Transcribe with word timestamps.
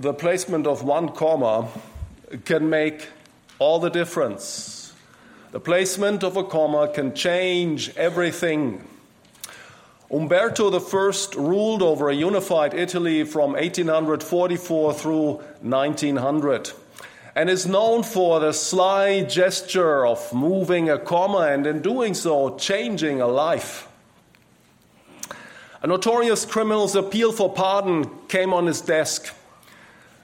the 0.00 0.14
placement 0.14 0.66
of 0.66 0.82
one 0.82 1.10
comma 1.10 1.68
can 2.46 2.70
make 2.70 3.08
all 3.58 3.78
the 3.78 3.90
difference. 3.90 4.94
The 5.52 5.60
placement 5.60 6.24
of 6.24 6.38
a 6.38 6.44
comma 6.44 6.88
can 6.88 7.14
change 7.14 7.94
everything. 7.96 8.82
Umberto 10.10 10.72
I 10.72 11.26
ruled 11.36 11.82
over 11.82 12.08
a 12.08 12.14
unified 12.14 12.72
Italy 12.72 13.24
from 13.24 13.52
1844 13.52 14.94
through 14.94 15.32
1900 15.60 16.72
and 17.34 17.50
is 17.50 17.66
known 17.66 18.02
for 18.02 18.40
the 18.40 18.52
sly 18.52 19.20
gesture 19.24 20.06
of 20.06 20.32
moving 20.32 20.88
a 20.88 20.98
comma 20.98 21.48
and 21.52 21.66
in 21.66 21.82
doing 21.82 22.14
so 22.14 22.56
changing 22.56 23.20
a 23.20 23.28
life. 23.28 23.86
A 25.82 25.86
notorious 25.86 26.46
criminal's 26.46 26.96
appeal 26.96 27.32
for 27.32 27.52
pardon 27.52 28.10
came 28.28 28.54
on 28.54 28.66
his 28.66 28.80
desk, 28.80 29.34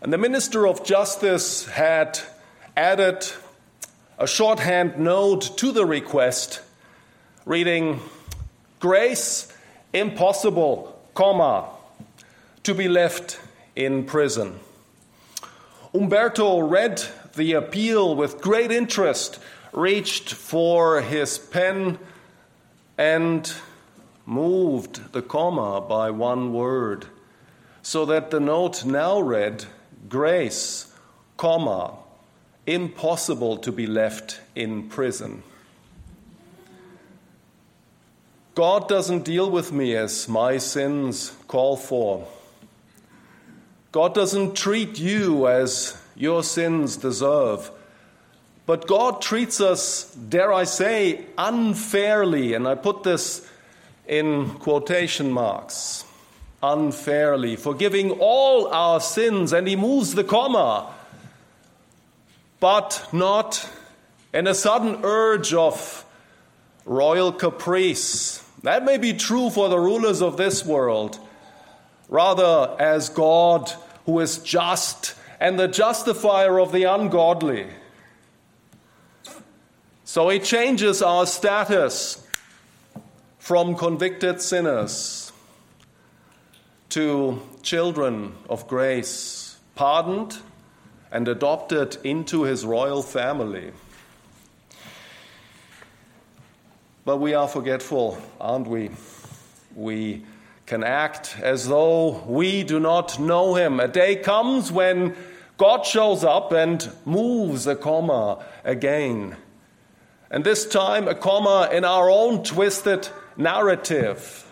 and 0.03 0.13
the 0.13 0.19
Minister 0.19 0.67
of 0.67 0.85
Justice 0.85 1.67
had 1.67 2.21
added 2.77 3.27
a 4.19 4.27
shorthand 4.27 4.99
note 4.99 5.57
to 5.59 5.73
the 5.73 5.87
request 5.87 6.61
reading, 7.45 8.01
Grace 8.79 9.53
impossible, 9.93 11.01
comma, 11.15 11.69
to 12.63 12.75
be 12.75 12.89
left 12.89 13.41
in 13.75 14.05
prison. 14.05 14.59
Umberto 15.95 16.59
read 16.59 17.03
the 17.35 17.55
appeal 17.55 18.15
with 18.15 18.41
great 18.41 18.71
interest, 18.71 19.39
reached 19.73 20.35
for 20.35 21.01
his 21.01 21.39
pen, 21.39 21.99
and 22.99 23.53
moved 24.27 25.13
the 25.13 25.23
comma 25.23 25.81
by 25.81 26.11
one 26.11 26.53
word, 26.53 27.07
so 27.83 28.05
that 28.05 28.31
the 28.31 28.41
note 28.41 28.85
now 28.85 29.21
read, 29.21 29.65
Grace, 30.09 30.93
comma, 31.37 31.95
impossible 32.67 33.57
to 33.59 33.73
be 33.73 33.87
left 33.87 34.41
in 34.55 34.89
prison. 34.89 35.43
God 38.55 38.89
doesn't 38.89 39.25
deal 39.25 39.51
with 39.51 39.73
me 39.73 39.95
as 39.97 40.29
my 40.29 40.59
sins 40.59 41.37
call 41.47 41.77
for. 41.77 42.27
God 43.93 44.15
doesn't 44.15 44.57
treat 44.57 44.99
you 44.99 45.47
as 45.49 46.01
your 46.15 46.43
sins 46.43 46.97
deserve. 46.97 47.71
But 48.67 48.87
God 48.87 49.23
treats 49.23 49.61
us, 49.61 50.13
dare 50.15 50.53
I 50.53 50.65
say, 50.65 51.27
unfairly. 51.39 52.55
And 52.55 52.67
I 52.67 52.75
put 52.75 53.03
this 53.03 53.47
in 54.07 54.51
quotation 54.51 55.31
marks 55.31 56.05
unfairly, 56.63 57.57
forgiving 57.57 58.13
all 58.13 58.69
our 58.69 59.01
sins. 59.01 59.53
And 59.53 59.69
He 59.69 59.77
moves 59.77 60.15
the 60.15 60.25
comma, 60.25 60.93
but 62.61 63.09
not 63.13 63.69
in 64.33 64.47
a 64.47 64.55
sudden 64.55 65.01
urge 65.03 65.55
of 65.55 66.05
royal 66.85 67.33
caprice 67.33 68.43
that 68.67 68.85
may 68.85 68.99
be 68.99 69.13
true 69.13 69.49
for 69.49 69.69
the 69.69 69.79
rulers 69.79 70.21
of 70.21 70.37
this 70.37 70.65
world. 70.65 71.21
Rather, 72.09 72.75
as 72.81 73.09
God 73.09 73.71
who 74.07 74.19
is 74.19 74.39
just 74.39 75.15
and 75.39 75.57
the 75.57 75.69
justifier 75.69 76.59
of 76.59 76.73
the 76.73 76.83
ungodly. 76.83 77.69
So 80.05 80.29
he 80.29 80.41
changes 80.41 81.01
our 81.01 81.27
status 81.27 82.27
from 83.39 83.77
convicted 83.77 84.41
sinners 84.41 85.26
to 86.97 87.39
children 87.61 88.33
of 88.49 88.67
grace, 88.69 89.59
pardoned 89.75 90.35
and 91.13 91.29
adopted 91.29 91.99
into 92.05 92.45
his 92.45 92.65
royal 92.65 93.03
family. 93.03 93.71
But 97.05 97.19
we 97.19 97.35
are 97.35 97.49
forgetful, 97.49 98.17
aren't 98.41 98.67
we? 98.67 98.93
We 99.75 100.25
can 100.65 100.83
act 100.83 101.37
as 101.43 101.69
though 101.69 102.25
we 102.27 102.63
do 102.63 102.81
not 102.81 103.21
know 103.21 103.57
him. 103.57 103.79
A 103.79 103.89
day 103.89 104.17
comes 104.17 104.73
when 104.73 105.15
God 105.59 105.85
shows 105.85 106.25
up 106.25 106.51
and 106.53 106.91
moves 107.05 107.67
a 107.67 107.77
comma 107.77 108.43
again. 108.65 109.37
And 110.31 110.45
this 110.45 110.67
time, 110.67 111.09
a 111.09 111.15
comma 111.15 111.69
in 111.71 111.85
our 111.85 112.09
own 112.09 112.43
twisted 112.43 113.07
narrative 113.37 114.46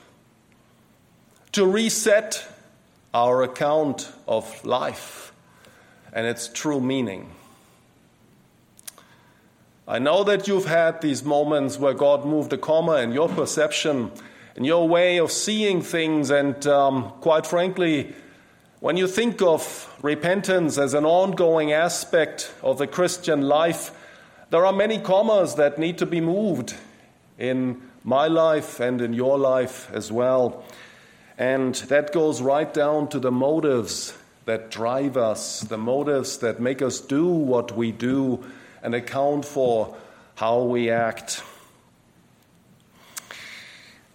to 1.55 1.65
reset 1.65 2.45
our 3.15 3.45
account 3.45 4.11
of 4.27 4.65
life 4.65 5.33
and 6.13 6.27
its 6.27 6.49
true 6.49 6.81
meaning. 6.81 7.31
I 9.87 10.01
know 10.01 10.25
that 10.25 10.49
you've 10.49 10.65
had 10.67 11.01
these 11.01 11.23
moments 11.23 11.79
where 11.79 11.95
God 11.95 12.25
moved 12.25 12.53
a 12.53 12.59
comma 12.59 12.97
in 12.97 13.13
your 13.13 13.29
perception, 13.29 14.11
in 14.57 14.65
your 14.65 14.89
way 14.89 15.19
of 15.19 15.31
seeing 15.31 15.81
things, 15.81 16.31
and 16.31 16.67
um, 16.67 17.13
quite 17.21 17.47
frankly, 17.47 18.13
when 18.81 18.97
you 18.97 19.07
think 19.07 19.41
of 19.41 19.97
repentance 20.03 20.77
as 20.77 20.93
an 20.93 21.05
ongoing 21.05 21.71
aspect 21.71 22.53
of 22.63 22.79
the 22.79 22.89
Christian 22.89 23.43
life, 23.43 23.93
there 24.51 24.67
are 24.67 24.73
many 24.73 24.99
commas 24.99 25.55
that 25.55 25.79
need 25.79 25.99
to 25.99 26.07
be 26.07 26.21
moved 26.21 26.75
in 27.39 27.81
my 28.03 28.27
life 28.27 28.81
and 28.81 29.01
in 29.01 29.13
your 29.13 29.39
life 29.39 29.89
as 29.93 30.11
well. 30.11 30.65
And 31.37 31.75
that 31.75 32.13
goes 32.13 32.41
right 32.41 32.73
down 32.73 33.09
to 33.09 33.19
the 33.19 33.33
motives 33.33 34.17
that 34.45 34.71
drive 34.71 35.17
us, 35.17 35.61
the 35.61 35.79
motives 35.79 36.39
that 36.39 36.61
make 36.61 36.83
us 36.83 37.01
do 37.01 37.27
what 37.27 37.77
we 37.77 37.93
do 37.93 38.45
and 38.83 38.95
account 38.95 39.45
for 39.45 39.97
how 40.37 40.63
we 40.63 40.91
act. 40.91 41.43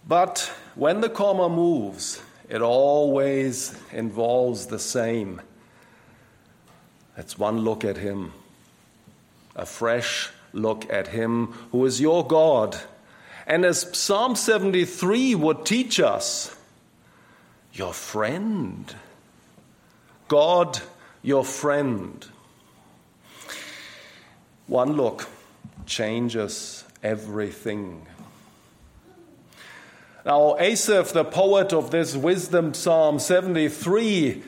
But 0.06 0.50
when 0.74 1.00
the 1.00 1.10
comma 1.10 1.48
moves, 1.48 2.22
it 2.48 2.62
always 2.62 3.76
involves 3.92 4.66
the 4.66 4.78
same. 4.78 5.40
That's 7.16 7.38
one 7.38 7.58
look 7.58 7.84
at 7.84 7.96
Him, 7.96 8.32
a 9.54 9.66
fresh 9.66 10.30
look 10.52 10.90
at 10.90 11.08
Him 11.08 11.48
who 11.70 11.84
is 11.84 12.00
your 12.00 12.26
God. 12.26 12.76
And 13.46 13.64
as 13.64 13.96
Psalm 13.96 14.36
73 14.36 15.34
would 15.34 15.66
teach 15.66 16.00
us, 16.00 16.56
your 17.72 17.92
friend. 17.92 18.94
God, 20.28 20.80
your 21.22 21.44
friend. 21.44 22.26
One 24.66 24.92
look 24.92 25.28
changes 25.86 26.84
everything. 27.02 28.06
Now, 30.24 30.56
Asaph, 30.58 31.12
the 31.12 31.24
poet 31.24 31.72
of 31.72 31.90
this 31.90 32.14
wisdom 32.14 32.74
psalm 32.74 33.18
73, 33.18 34.42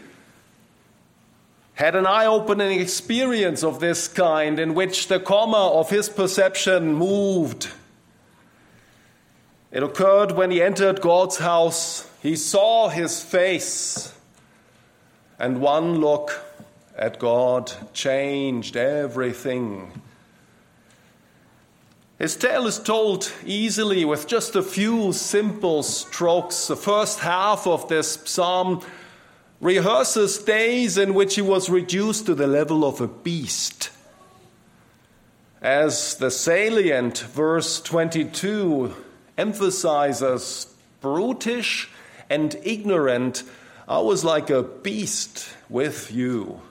had 1.74 1.96
an 1.96 2.06
eye 2.06 2.26
opening 2.26 2.78
experience 2.78 3.64
of 3.64 3.80
this 3.80 4.06
kind 4.06 4.58
in 4.60 4.74
which 4.74 5.08
the 5.08 5.18
comma 5.18 5.70
of 5.72 5.90
his 5.90 6.08
perception 6.08 6.92
moved. 6.92 7.70
It 9.70 9.82
occurred 9.82 10.32
when 10.32 10.50
he 10.50 10.62
entered 10.62 11.00
God's 11.00 11.38
house. 11.38 12.08
He 12.22 12.36
saw 12.36 12.88
his 12.88 13.20
face, 13.20 14.14
and 15.40 15.60
one 15.60 15.96
look 15.96 16.30
at 16.96 17.18
God 17.18 17.72
changed 17.92 18.76
everything. 18.76 19.90
His 22.20 22.36
tale 22.36 22.68
is 22.68 22.78
told 22.78 23.32
easily 23.44 24.04
with 24.04 24.28
just 24.28 24.54
a 24.54 24.62
few 24.62 25.12
simple 25.12 25.82
strokes. 25.82 26.68
The 26.68 26.76
first 26.76 27.18
half 27.18 27.66
of 27.66 27.88
this 27.88 28.20
psalm 28.24 28.82
rehearses 29.60 30.38
days 30.38 30.96
in 30.96 31.14
which 31.14 31.34
he 31.34 31.42
was 31.42 31.68
reduced 31.68 32.26
to 32.26 32.36
the 32.36 32.46
level 32.46 32.84
of 32.84 33.00
a 33.00 33.08
beast. 33.08 33.90
As 35.60 36.14
the 36.14 36.30
salient 36.30 37.18
verse 37.18 37.80
22 37.80 38.94
emphasizes, 39.36 40.72
brutish 41.00 41.88
and 42.32 42.58
ignorant, 42.64 43.42
I 43.86 43.98
was 43.98 44.24
like 44.24 44.48
a 44.48 44.62
beast 44.62 45.54
with 45.68 46.10
you. 46.10 46.62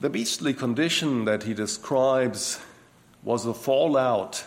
The 0.00 0.10
beastly 0.10 0.54
condition 0.54 1.24
that 1.24 1.44
he 1.44 1.54
describes 1.54 2.58
was 3.22 3.44
the 3.44 3.54
fallout 3.54 4.44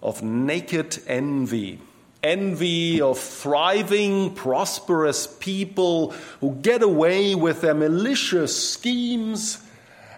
of 0.00 0.22
naked 0.22 1.02
envy. 1.08 1.80
Envy 2.22 3.00
of 3.00 3.18
thriving, 3.18 4.32
prosperous 4.36 5.26
people 5.26 6.12
who 6.40 6.54
get 6.62 6.84
away 6.84 7.34
with 7.34 7.62
their 7.62 7.74
malicious 7.74 8.70
schemes 8.72 9.58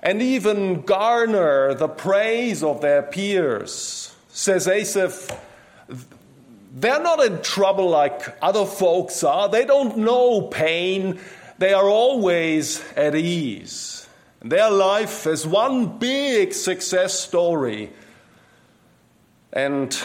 and 0.03 0.21
even 0.21 0.83
garner 0.83 1.73
the 1.73 1.89
praise 1.89 2.63
of 2.63 2.83
their 2.83 3.03
peers. 3.03 4.15
Says 4.29 4.69
Asaph, 4.69 5.31
they're 6.77 7.03
not 7.03 7.25
in 7.25 7.41
trouble 7.41 7.89
like 7.89 8.37
other 8.43 8.67
folks 8.67 9.25
are. 9.25 9.49
They 9.49 9.65
don't 9.65 9.97
know 9.97 10.43
pain. 10.43 11.19
They 11.57 11.73
are 11.73 11.89
always 11.89 12.85
at 12.95 13.15
ease. 13.15 14.07
Their 14.43 14.71
life 14.71 15.27
is 15.27 15.47
one 15.47 15.99
big 15.99 16.53
success 16.53 17.19
story. 17.19 17.91
And 19.55 19.99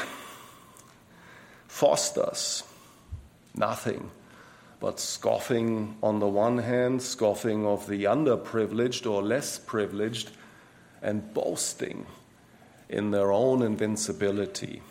Foster's 1.68 2.64
nothing 3.54 4.10
but 4.80 4.98
scoffing 4.98 5.98
on 6.02 6.20
the 6.20 6.28
one 6.28 6.58
hand, 6.58 7.02
scoffing 7.02 7.66
of 7.66 7.86
the 7.88 8.06
underprivileged 8.06 9.12
or 9.12 9.22
less 9.22 9.60
privileged, 9.60 10.32
and 11.02 11.34
boasting 11.34 12.06
in 12.88 13.12
their 13.12 13.34
own 13.34 13.62
invincibility. 13.62 14.82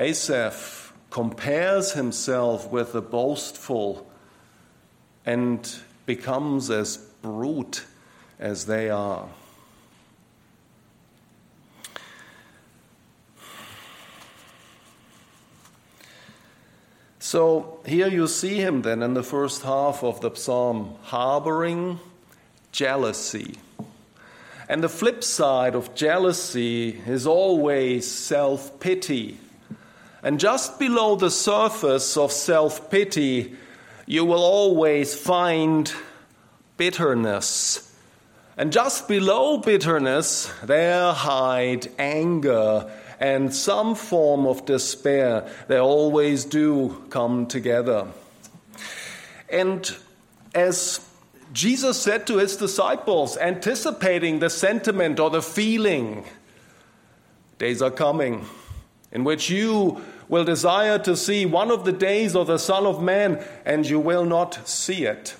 Asaph 0.00 0.94
compares 1.10 1.92
himself 1.92 2.70
with 2.70 2.94
the 2.94 3.02
boastful 3.02 4.10
and 5.26 5.76
becomes 6.06 6.70
as 6.70 6.96
brute 6.96 7.84
as 8.38 8.64
they 8.64 8.88
are. 8.88 9.28
So 17.18 17.80
here 17.84 18.08
you 18.08 18.26
see 18.26 18.56
him 18.56 18.80
then 18.80 19.02
in 19.02 19.12
the 19.12 19.22
first 19.22 19.62
half 19.62 20.02
of 20.02 20.22
the 20.22 20.34
psalm 20.34 20.96
harboring 21.02 22.00
jealousy. 22.72 23.56
And 24.66 24.82
the 24.82 24.88
flip 24.88 25.22
side 25.22 25.74
of 25.74 25.94
jealousy 25.94 27.00
is 27.06 27.26
always 27.26 28.10
self 28.10 28.80
pity. 28.80 29.38
And 30.22 30.38
just 30.38 30.78
below 30.78 31.16
the 31.16 31.30
surface 31.30 32.16
of 32.16 32.30
self 32.32 32.90
pity, 32.90 33.54
you 34.06 34.24
will 34.24 34.42
always 34.42 35.14
find 35.14 35.92
bitterness. 36.76 37.86
And 38.56 38.72
just 38.72 39.08
below 39.08 39.58
bitterness, 39.58 40.52
there 40.62 41.12
hide 41.12 41.88
anger 41.98 42.90
and 43.18 43.54
some 43.54 43.94
form 43.94 44.46
of 44.46 44.66
despair. 44.66 45.50
They 45.68 45.78
always 45.78 46.44
do 46.44 47.02
come 47.08 47.46
together. 47.46 48.08
And 49.48 49.90
as 50.54 51.00
Jesus 51.52 52.00
said 52.00 52.26
to 52.26 52.36
his 52.36 52.56
disciples, 52.56 53.38
anticipating 53.38 54.38
the 54.40 54.50
sentiment 54.50 55.18
or 55.18 55.30
the 55.30 55.42
feeling, 55.42 56.24
days 57.58 57.80
are 57.80 57.90
coming 57.90 58.44
in 59.12 59.24
which 59.24 59.50
you 59.50 60.02
will 60.28 60.44
desire 60.44 60.98
to 61.00 61.16
see 61.16 61.44
one 61.44 61.70
of 61.70 61.84
the 61.84 61.92
days 61.92 62.36
of 62.36 62.46
the 62.46 62.58
Son 62.58 62.86
of 62.86 63.02
Man, 63.02 63.44
and 63.64 63.88
you 63.88 63.98
will 63.98 64.24
not 64.24 64.68
see 64.68 65.04
it. 65.04 65.34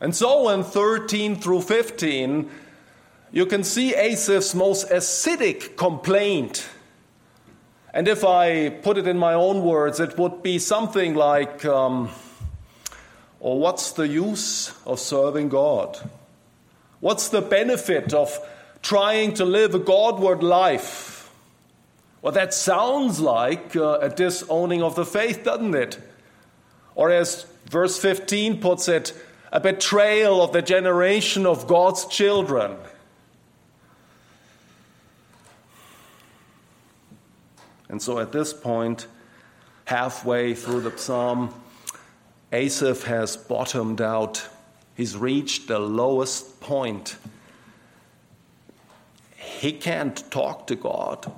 And 0.00 0.14
so 0.14 0.48
in 0.50 0.62
13 0.62 1.36
through 1.36 1.62
15, 1.62 2.50
you 3.32 3.46
can 3.46 3.64
see 3.64 3.94
Asaph's 3.94 4.54
most 4.54 4.88
acidic 4.90 5.76
complaint. 5.76 6.68
And 7.92 8.06
if 8.06 8.24
I 8.24 8.68
put 8.68 8.98
it 8.98 9.08
in 9.08 9.18
my 9.18 9.34
own 9.34 9.64
words, 9.64 10.00
it 10.00 10.18
would 10.18 10.42
be 10.42 10.58
something 10.58 11.14
like, 11.14 11.64
um, 11.64 12.10
or 13.40 13.54
oh, 13.54 13.58
what's 13.58 13.92
the 13.92 14.06
use 14.06 14.72
of 14.84 15.00
serving 15.00 15.48
God? 15.48 15.98
What's 17.00 17.28
the 17.28 17.42
benefit 17.42 18.14
of 18.14 18.38
trying 18.82 19.34
to 19.34 19.44
live 19.44 19.74
a 19.74 19.78
Godward 19.78 20.42
life? 20.42 21.15
Well, 22.26 22.32
that 22.32 22.52
sounds 22.52 23.20
like 23.20 23.76
uh, 23.76 24.00
a 24.00 24.08
disowning 24.08 24.82
of 24.82 24.96
the 24.96 25.04
faith, 25.04 25.44
doesn't 25.44 25.76
it? 25.76 26.00
Or 26.96 27.08
as 27.08 27.46
verse 27.70 28.00
15 28.00 28.60
puts 28.60 28.88
it, 28.88 29.12
a 29.52 29.60
betrayal 29.60 30.42
of 30.42 30.50
the 30.50 30.60
generation 30.60 31.46
of 31.46 31.68
God's 31.68 32.04
children. 32.06 32.78
And 37.88 38.02
so 38.02 38.18
at 38.18 38.32
this 38.32 38.52
point, 38.52 39.06
halfway 39.84 40.54
through 40.54 40.80
the 40.80 40.98
psalm, 40.98 41.54
Asaph 42.50 43.04
has 43.04 43.36
bottomed 43.36 44.00
out. 44.00 44.44
He's 44.96 45.16
reached 45.16 45.68
the 45.68 45.78
lowest 45.78 46.58
point. 46.58 47.18
He 49.36 49.70
can't 49.70 50.28
talk 50.32 50.66
to 50.66 50.74
God. 50.74 51.32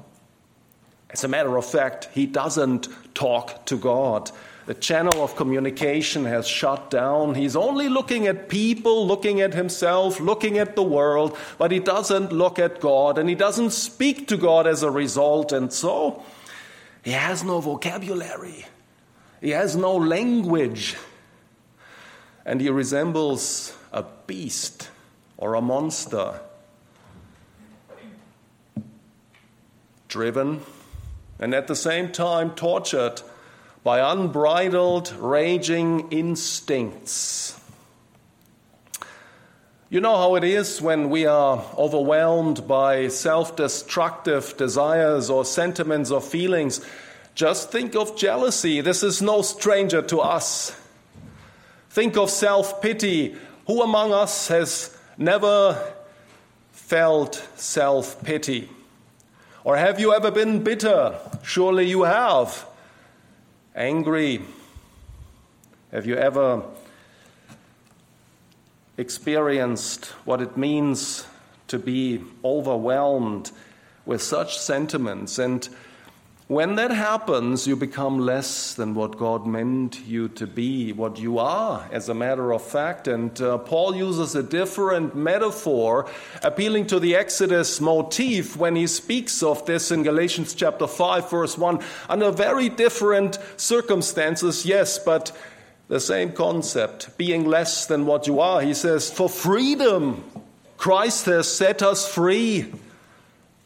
As 1.10 1.24
a 1.24 1.28
matter 1.28 1.56
of 1.56 1.64
fact, 1.64 2.08
he 2.12 2.26
doesn't 2.26 2.88
talk 3.14 3.64
to 3.66 3.76
God. 3.76 4.30
The 4.66 4.74
channel 4.74 5.24
of 5.24 5.34
communication 5.34 6.26
has 6.26 6.46
shut 6.46 6.90
down. 6.90 7.34
He's 7.34 7.56
only 7.56 7.88
looking 7.88 8.26
at 8.26 8.50
people, 8.50 9.06
looking 9.06 9.40
at 9.40 9.54
himself, 9.54 10.20
looking 10.20 10.58
at 10.58 10.76
the 10.76 10.82
world, 10.82 11.38
but 11.56 11.70
he 11.72 11.78
doesn't 11.78 12.32
look 12.32 12.58
at 12.58 12.78
God 12.78 13.16
and 13.16 13.30
he 13.30 13.34
doesn't 13.34 13.70
speak 13.70 14.28
to 14.28 14.36
God 14.36 14.66
as 14.66 14.82
a 14.82 14.90
result. 14.90 15.52
And 15.52 15.72
so 15.72 16.22
he 17.02 17.12
has 17.12 17.42
no 17.42 17.60
vocabulary, 17.60 18.66
he 19.40 19.50
has 19.50 19.74
no 19.74 19.96
language, 19.96 20.96
and 22.44 22.60
he 22.60 22.68
resembles 22.68 23.74
a 23.90 24.04
beast 24.26 24.90
or 25.38 25.54
a 25.54 25.62
monster. 25.62 26.40
Driven 30.08 30.60
and 31.38 31.54
at 31.54 31.66
the 31.66 31.76
same 31.76 32.10
time 32.10 32.50
tortured 32.50 33.22
by 33.84 34.00
unbridled, 34.12 35.12
raging 35.18 36.10
instincts. 36.10 37.58
You 39.90 40.00
know 40.02 40.16
how 40.16 40.34
it 40.34 40.44
is 40.44 40.82
when 40.82 41.08
we 41.08 41.24
are 41.24 41.64
overwhelmed 41.76 42.68
by 42.68 43.08
self 43.08 43.56
destructive 43.56 44.54
desires 44.58 45.30
or 45.30 45.46
sentiments 45.46 46.10
or 46.10 46.20
feelings. 46.20 46.84
Just 47.34 47.70
think 47.70 47.94
of 47.96 48.16
jealousy. 48.16 48.82
This 48.82 49.02
is 49.02 49.22
no 49.22 49.40
stranger 49.40 50.02
to 50.02 50.20
us. 50.20 50.78
Think 51.88 52.18
of 52.18 52.28
self 52.28 52.82
pity. 52.82 53.36
Who 53.66 53.82
among 53.82 54.12
us 54.12 54.48
has 54.48 54.94
never 55.16 55.82
felt 56.72 57.36
self 57.56 58.22
pity? 58.22 58.68
Or 59.68 59.76
have 59.76 60.00
you 60.00 60.14
ever 60.14 60.30
been 60.30 60.64
bitter? 60.64 61.14
Surely 61.42 61.86
you 61.86 62.04
have. 62.04 62.66
Angry. 63.76 64.40
Have 65.92 66.06
you 66.06 66.16
ever 66.16 66.62
experienced 68.96 70.06
what 70.24 70.40
it 70.40 70.56
means 70.56 71.26
to 71.66 71.78
be 71.78 72.24
overwhelmed 72.42 73.52
with 74.06 74.22
such 74.22 74.58
sentiments? 74.58 75.38
And 75.38 75.68
when 76.48 76.76
that 76.76 76.90
happens, 76.90 77.66
you 77.66 77.76
become 77.76 78.18
less 78.18 78.72
than 78.72 78.94
what 78.94 79.18
God 79.18 79.46
meant 79.46 80.00
you 80.06 80.28
to 80.30 80.46
be, 80.46 80.94
what 80.94 81.18
you 81.18 81.38
are, 81.38 81.86
as 81.92 82.08
a 82.08 82.14
matter 82.14 82.54
of 82.54 82.62
fact. 82.62 83.06
And 83.06 83.38
uh, 83.38 83.58
Paul 83.58 83.94
uses 83.94 84.34
a 84.34 84.42
different 84.42 85.14
metaphor, 85.14 86.08
appealing 86.42 86.86
to 86.86 86.98
the 86.98 87.16
Exodus 87.16 87.82
motif 87.82 88.56
when 88.56 88.76
he 88.76 88.86
speaks 88.86 89.42
of 89.42 89.66
this 89.66 89.90
in 89.90 90.02
Galatians 90.02 90.54
chapter 90.54 90.86
5, 90.86 91.30
verse 91.30 91.58
1, 91.58 91.84
under 92.08 92.30
very 92.30 92.70
different 92.70 93.38
circumstances, 93.58 94.64
yes, 94.64 94.98
but 94.98 95.36
the 95.88 96.00
same 96.00 96.32
concept, 96.32 97.16
being 97.18 97.44
less 97.44 97.84
than 97.84 98.06
what 98.06 98.26
you 98.26 98.40
are. 98.40 98.62
He 98.62 98.72
says, 98.72 99.10
For 99.10 99.28
freedom, 99.28 100.24
Christ 100.78 101.26
has 101.26 101.46
set 101.46 101.82
us 101.82 102.08
free. 102.10 102.72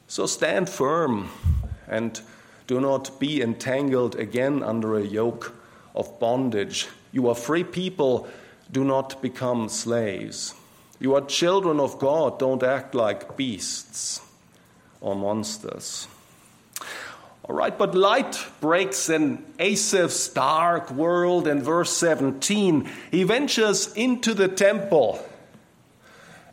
So 0.08 0.26
stand 0.26 0.68
firm 0.68 1.30
and 1.86 2.20
do 2.72 2.80
not 2.80 3.20
be 3.20 3.42
entangled 3.42 4.14
again 4.14 4.62
under 4.62 4.96
a 4.96 5.02
yoke 5.02 5.54
of 5.94 6.18
bondage. 6.18 6.88
You 7.12 7.28
are 7.28 7.34
free 7.34 7.64
people, 7.64 8.26
do 8.70 8.82
not 8.82 9.20
become 9.20 9.68
slaves. 9.68 10.54
You 10.98 11.14
are 11.14 11.20
children 11.20 11.78
of 11.78 11.98
God, 11.98 12.38
don't 12.38 12.62
act 12.62 12.94
like 12.94 13.36
beasts 13.36 14.22
or 15.02 15.14
monsters. 15.14 16.08
All 17.44 17.54
right, 17.54 17.76
but 17.76 17.94
light 17.94 18.42
breaks 18.62 19.10
in 19.10 19.44
Asaph's 19.58 20.28
dark 20.28 20.90
world 20.90 21.46
in 21.46 21.62
verse 21.62 21.92
17. 21.94 22.88
He 23.10 23.24
ventures 23.24 23.92
into 23.92 24.32
the 24.32 24.48
temple, 24.48 25.22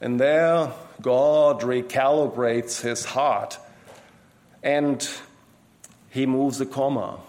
and 0.01 0.19
there 0.19 0.73
God 1.01 1.61
recalibrates 1.61 2.81
his 2.81 3.05
heart 3.05 3.57
and 4.61 5.09
he 6.09 6.25
moves 6.25 6.59
a 6.59 6.65
comma, 6.65 7.19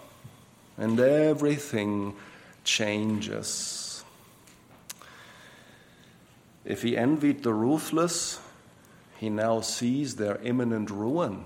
and 0.77 0.99
everything 0.99 2.15
changes. 2.63 4.03
If 6.65 6.81
he 6.83 6.95
envied 6.95 7.43
the 7.43 7.53
ruthless, 7.53 8.39
he 9.17 9.29
now 9.29 9.61
sees 9.61 10.15
their 10.15 10.37
imminent 10.43 10.89
ruin. 10.89 11.45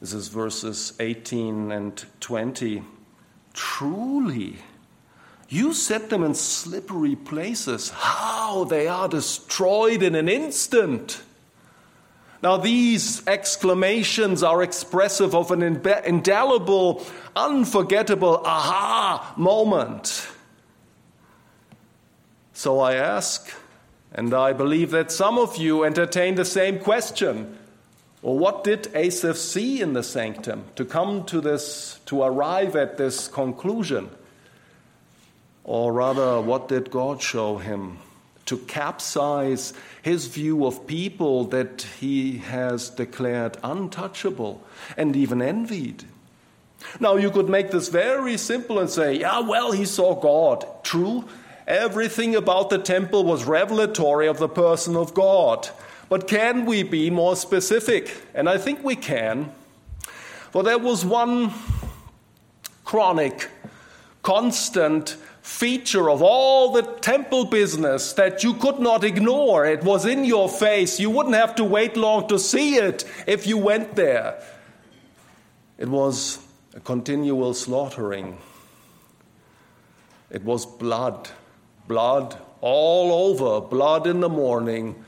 This 0.00 0.14
is 0.14 0.28
verses 0.28 0.94
18 0.98 1.70
and 1.72 2.04
20. 2.20 2.82
Truly, 3.52 4.56
you 5.48 5.74
set 5.74 6.08
them 6.08 6.24
in 6.24 6.34
slippery 6.34 7.16
places. 7.16 7.90
How 7.90 8.64
they 8.64 8.88
are 8.88 9.08
destroyed 9.08 10.02
in 10.02 10.14
an 10.14 10.28
instant. 10.28 11.22
Now, 12.42 12.56
these 12.56 13.26
exclamations 13.26 14.42
are 14.42 14.62
expressive 14.62 15.34
of 15.34 15.50
an 15.50 15.62
indelible, 15.62 17.04
unforgettable 17.36 18.40
aha 18.44 19.34
moment. 19.36 20.26
So 22.54 22.80
I 22.80 22.94
ask, 22.94 23.52
and 24.12 24.32
I 24.32 24.54
believe 24.54 24.90
that 24.92 25.12
some 25.12 25.38
of 25.38 25.58
you 25.58 25.84
entertain 25.84 26.36
the 26.36 26.46
same 26.46 26.78
question. 26.78 27.58
Well, 28.22 28.38
what 28.38 28.64
did 28.64 28.90
Asaph 28.94 29.36
see 29.36 29.80
in 29.80 29.92
the 29.92 30.02
sanctum 30.02 30.64
to 30.76 30.84
come 30.84 31.24
to 31.24 31.40
this, 31.40 32.00
to 32.06 32.22
arrive 32.22 32.74
at 32.74 32.96
this 32.96 33.28
conclusion? 33.28 34.10
Or 35.64 35.92
rather, 35.92 36.40
what 36.40 36.68
did 36.68 36.90
God 36.90 37.20
show 37.20 37.58
him? 37.58 37.98
To 38.50 38.58
capsize 38.58 39.72
his 40.02 40.26
view 40.26 40.66
of 40.66 40.84
people 40.84 41.44
that 41.44 41.86
he 42.00 42.38
has 42.38 42.90
declared 42.90 43.56
untouchable 43.62 44.60
and 44.96 45.14
even 45.14 45.40
envied. 45.40 46.02
Now, 46.98 47.14
you 47.14 47.30
could 47.30 47.48
make 47.48 47.70
this 47.70 47.88
very 47.90 48.36
simple 48.36 48.80
and 48.80 48.90
say, 48.90 49.20
yeah, 49.20 49.38
well, 49.38 49.70
he 49.70 49.84
saw 49.84 50.16
God. 50.16 50.66
True, 50.82 51.26
everything 51.68 52.34
about 52.34 52.70
the 52.70 52.78
temple 52.78 53.22
was 53.22 53.44
revelatory 53.44 54.26
of 54.26 54.38
the 54.38 54.48
person 54.48 54.96
of 54.96 55.14
God. 55.14 55.68
But 56.08 56.26
can 56.26 56.66
we 56.66 56.82
be 56.82 57.08
more 57.08 57.36
specific? 57.36 58.12
And 58.34 58.48
I 58.48 58.58
think 58.58 58.82
we 58.82 58.96
can. 58.96 59.52
For 60.50 60.64
there 60.64 60.76
was 60.76 61.04
one 61.04 61.52
chronic, 62.84 63.48
constant 64.24 65.16
feature 65.50 66.08
of 66.08 66.22
all 66.22 66.70
the 66.72 66.82
temple 67.00 67.44
business 67.44 68.12
that 68.12 68.44
you 68.44 68.54
could 68.54 68.78
not 68.78 69.02
ignore. 69.02 69.66
It 69.66 69.82
was 69.82 70.06
in 70.06 70.24
your 70.24 70.48
face. 70.48 71.00
You 71.00 71.10
wouldn't 71.10 71.34
have 71.34 71.56
to 71.56 71.64
wait 71.64 71.96
long 71.96 72.28
to 72.28 72.38
see 72.38 72.76
it 72.76 73.04
if 73.26 73.48
you 73.48 73.58
went 73.58 73.96
there. 73.96 74.40
It 75.76 75.88
was 75.88 76.38
a 76.74 76.80
continual 76.80 77.52
slaughtering. 77.52 78.38
It 80.30 80.44
was 80.44 80.64
blood, 80.64 81.28
blood 81.88 82.38
all 82.60 83.28
over, 83.28 83.60
blood 83.60 84.06
in 84.06 84.20
the 84.20 84.28
morning, 84.28 85.04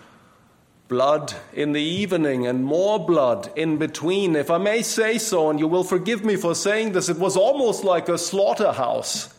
blood 0.88 1.32
in 1.52 1.72
the 1.72 1.80
evening, 1.80 2.48
and 2.48 2.64
more 2.64 2.98
blood 2.98 3.50
in 3.54 3.78
between. 3.78 4.34
If 4.34 4.50
I 4.50 4.58
may 4.58 4.82
say 4.82 5.18
so, 5.18 5.50
and 5.50 5.60
you 5.60 5.68
will 5.68 5.84
forgive 5.84 6.24
me 6.24 6.34
for 6.34 6.56
saying 6.56 6.92
this, 6.92 7.08
it 7.08 7.18
was 7.18 7.36
almost 7.36 7.84
like 7.84 8.08
a 8.08 8.18
slaughterhouse 8.18 9.32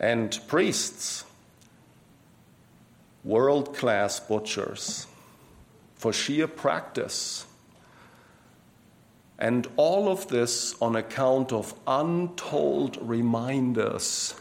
and 0.00 0.40
priests, 0.48 1.24
world 3.22 3.76
class 3.76 4.18
butchers 4.18 5.06
for 5.94 6.12
sheer 6.12 6.48
practice. 6.48 7.44
And 9.38 9.68
all 9.76 10.08
of 10.08 10.28
this 10.28 10.74
on 10.80 10.96
account 10.96 11.52
of 11.52 11.74
untold 11.86 12.98
reminders. 13.00 14.34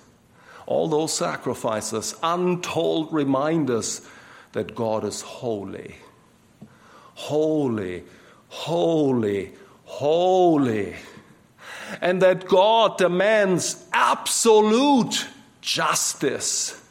All 0.66 0.88
those 0.88 1.13
sacrifices, 1.13 2.16
untold 2.24 3.12
reminders 3.12 4.01
that 4.54 4.75
God 4.75 5.04
is 5.04 5.22
holy. 5.22 5.96
Holy, 7.16 8.04
holy, 8.48 9.51
holy. 9.84 10.96
And 12.01 12.22
that 12.22 12.48
God 12.48 12.98
demands 12.98 13.84
absolute 13.92 15.28
justice. 15.70 16.82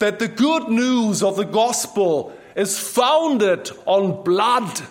That 0.00 0.18
the 0.18 0.26
good 0.26 0.68
news 0.68 1.22
of 1.22 1.36
the 1.36 1.44
gospel 1.44 2.32
is 2.56 2.76
founded 2.76 3.70
on 3.86 4.24
blood. 4.24 4.82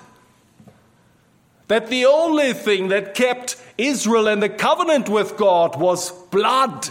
That 1.68 1.88
the 1.88 2.06
only 2.06 2.54
thing 2.54 2.88
that 2.88 3.14
kept 3.14 3.62
Israel 3.78 4.28
in 4.28 4.40
the 4.40 4.50
covenant 4.50 5.10
with 5.10 5.36
God 5.36 5.78
was 5.78 6.12
blood. 6.28 6.88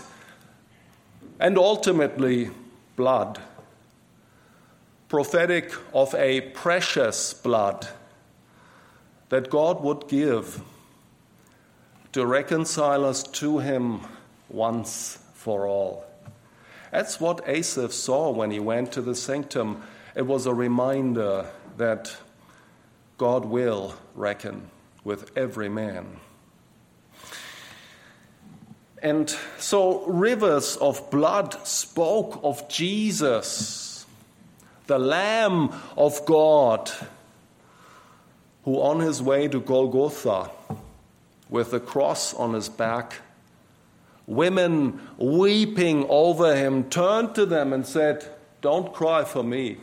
And 1.38 1.56
ultimately, 1.56 2.50
blood. 2.94 3.40
Prophetic 5.08 5.72
of 5.94 6.14
a 6.14 6.42
precious 6.42 7.32
blood 7.32 7.88
that 9.30 9.48
God 9.48 9.82
would 9.82 10.08
give 10.08 10.60
to 12.12 12.26
reconcile 12.26 13.04
us 13.04 13.22
to 13.22 13.58
Him 13.58 14.00
once 14.48 15.18
for 15.34 15.66
all. 15.66 16.04
That's 16.90 17.20
what 17.20 17.46
Asaph 17.46 17.92
saw 17.92 18.30
when 18.30 18.50
he 18.50 18.58
went 18.58 18.92
to 18.92 19.00
the 19.00 19.14
sanctum. 19.14 19.82
It 20.16 20.26
was 20.26 20.46
a 20.46 20.54
reminder 20.54 21.46
that 21.76 22.16
God 23.16 23.44
will 23.44 23.94
reckon 24.14 24.70
with 25.04 25.36
every 25.36 25.68
man. 25.68 26.18
And 29.02 29.34
so 29.58 30.04
rivers 30.04 30.76
of 30.76 31.10
blood 31.10 31.66
spoke 31.66 32.40
of 32.42 32.68
Jesus, 32.68 34.04
the 34.86 34.98
Lamb 34.98 35.72
of 35.96 36.26
God, 36.26 36.90
who 38.64 38.80
on 38.82 39.00
his 39.00 39.22
way 39.22 39.48
to 39.48 39.60
Golgotha 39.60 40.50
with 41.50 41.72
the 41.72 41.80
cross 41.80 42.32
on 42.34 42.54
his 42.54 42.68
back. 42.68 43.16
Women 44.26 45.00
weeping 45.18 46.06
over 46.08 46.54
him 46.54 46.88
turned 46.88 47.34
to 47.34 47.44
them 47.44 47.72
and 47.72 47.84
said, 47.84 48.32
Don't 48.60 48.94
cry 48.94 49.24
for 49.24 49.42
me. 49.42 49.78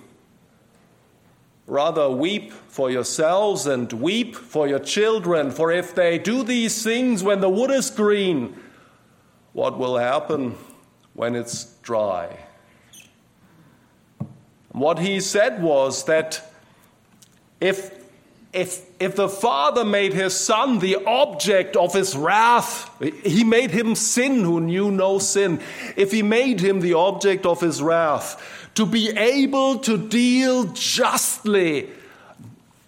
Rather, 1.67 2.09
weep 2.09 2.53
for 2.53 2.89
yourselves 2.89 3.67
and 3.67 3.91
weep 3.91 4.35
for 4.35 4.69
your 4.69 4.79
children, 4.79 5.51
for 5.51 5.69
if 5.69 5.93
they 5.93 6.17
do 6.17 6.43
these 6.43 6.81
things 6.81 7.23
when 7.23 7.41
the 7.41 7.49
wood 7.49 7.71
is 7.71 7.89
green, 7.89 8.57
what 9.51 9.77
will 9.77 9.97
happen 9.97 10.55
when 11.13 11.35
it's 11.35 11.65
dry? 11.81 12.37
What 14.71 14.99
he 14.99 15.19
said 15.19 15.61
was 15.61 16.05
that 16.05 16.41
if 17.59 17.96
if, 18.57 18.81
if 18.99 19.15
the 19.15 19.29
Father 19.29 19.85
made 19.85 20.13
his 20.13 20.35
Son 20.35 20.79
the 20.79 20.95
object 21.05 21.75
of 21.75 21.93
his 21.93 22.15
wrath, 22.15 22.89
he 23.23 23.43
made 23.43 23.69
him 23.69 23.93
sin 23.93 24.43
who 24.43 24.59
knew 24.59 24.89
no 24.89 25.19
sin. 25.19 25.61
If 25.95 26.11
he 26.11 26.23
made 26.23 26.59
him 26.59 26.79
the 26.79 26.95
object 26.95 27.45
of 27.45 27.61
his 27.61 27.83
wrath, 27.83 28.71
to 28.73 28.87
be 28.87 29.09
able 29.15 29.77
to 29.79 30.09
deal 30.09 30.65
justly, 30.73 31.91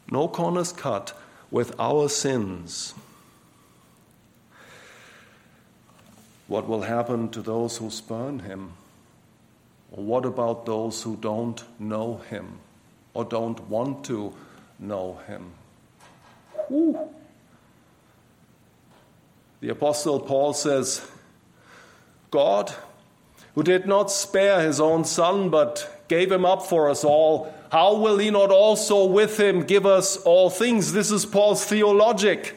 no 0.10 0.28
corners 0.28 0.72
cut, 0.72 1.16
with 1.52 1.80
our 1.80 2.10
sins, 2.10 2.96
what 6.48 6.68
will 6.68 6.82
happen 6.82 7.30
to 7.30 7.44
those 7.44 7.78
who 7.78 7.92
spurn 7.92 8.40
him? 8.40 8.72
What 9.92 10.26
about 10.26 10.66
those 10.66 11.04
who 11.04 11.16
don't 11.16 11.64
know 11.80 12.22
him 12.28 12.58
or 13.14 13.24
don't 13.24 13.70
want 13.70 14.04
to 14.06 14.34
know 14.80 15.20
him? 15.28 15.52
Ooh. 16.72 16.98
The 19.62 19.70
Apostle 19.70 20.20
Paul 20.20 20.54
says, 20.54 21.06
God, 22.32 22.74
who 23.56 23.64
did 23.64 23.86
not 23.86 24.12
spare 24.12 24.62
his 24.62 24.80
own 24.80 25.04
Son, 25.04 25.50
but 25.50 26.04
gave 26.08 26.32
him 26.32 26.46
up 26.46 26.66
for 26.66 26.90
us 26.90 27.04
all, 27.04 27.54
how 27.72 27.96
will 27.96 28.18
he 28.18 28.32
not 28.32 28.52
also 28.52 29.06
with 29.06 29.40
him 29.40 29.64
give 29.64 29.86
us 29.86 30.18
all 30.18 30.50
things? 30.50 30.94
This 30.94 31.12
is 31.12 31.26
Paul's 31.26 31.66
theologic. 31.66 32.56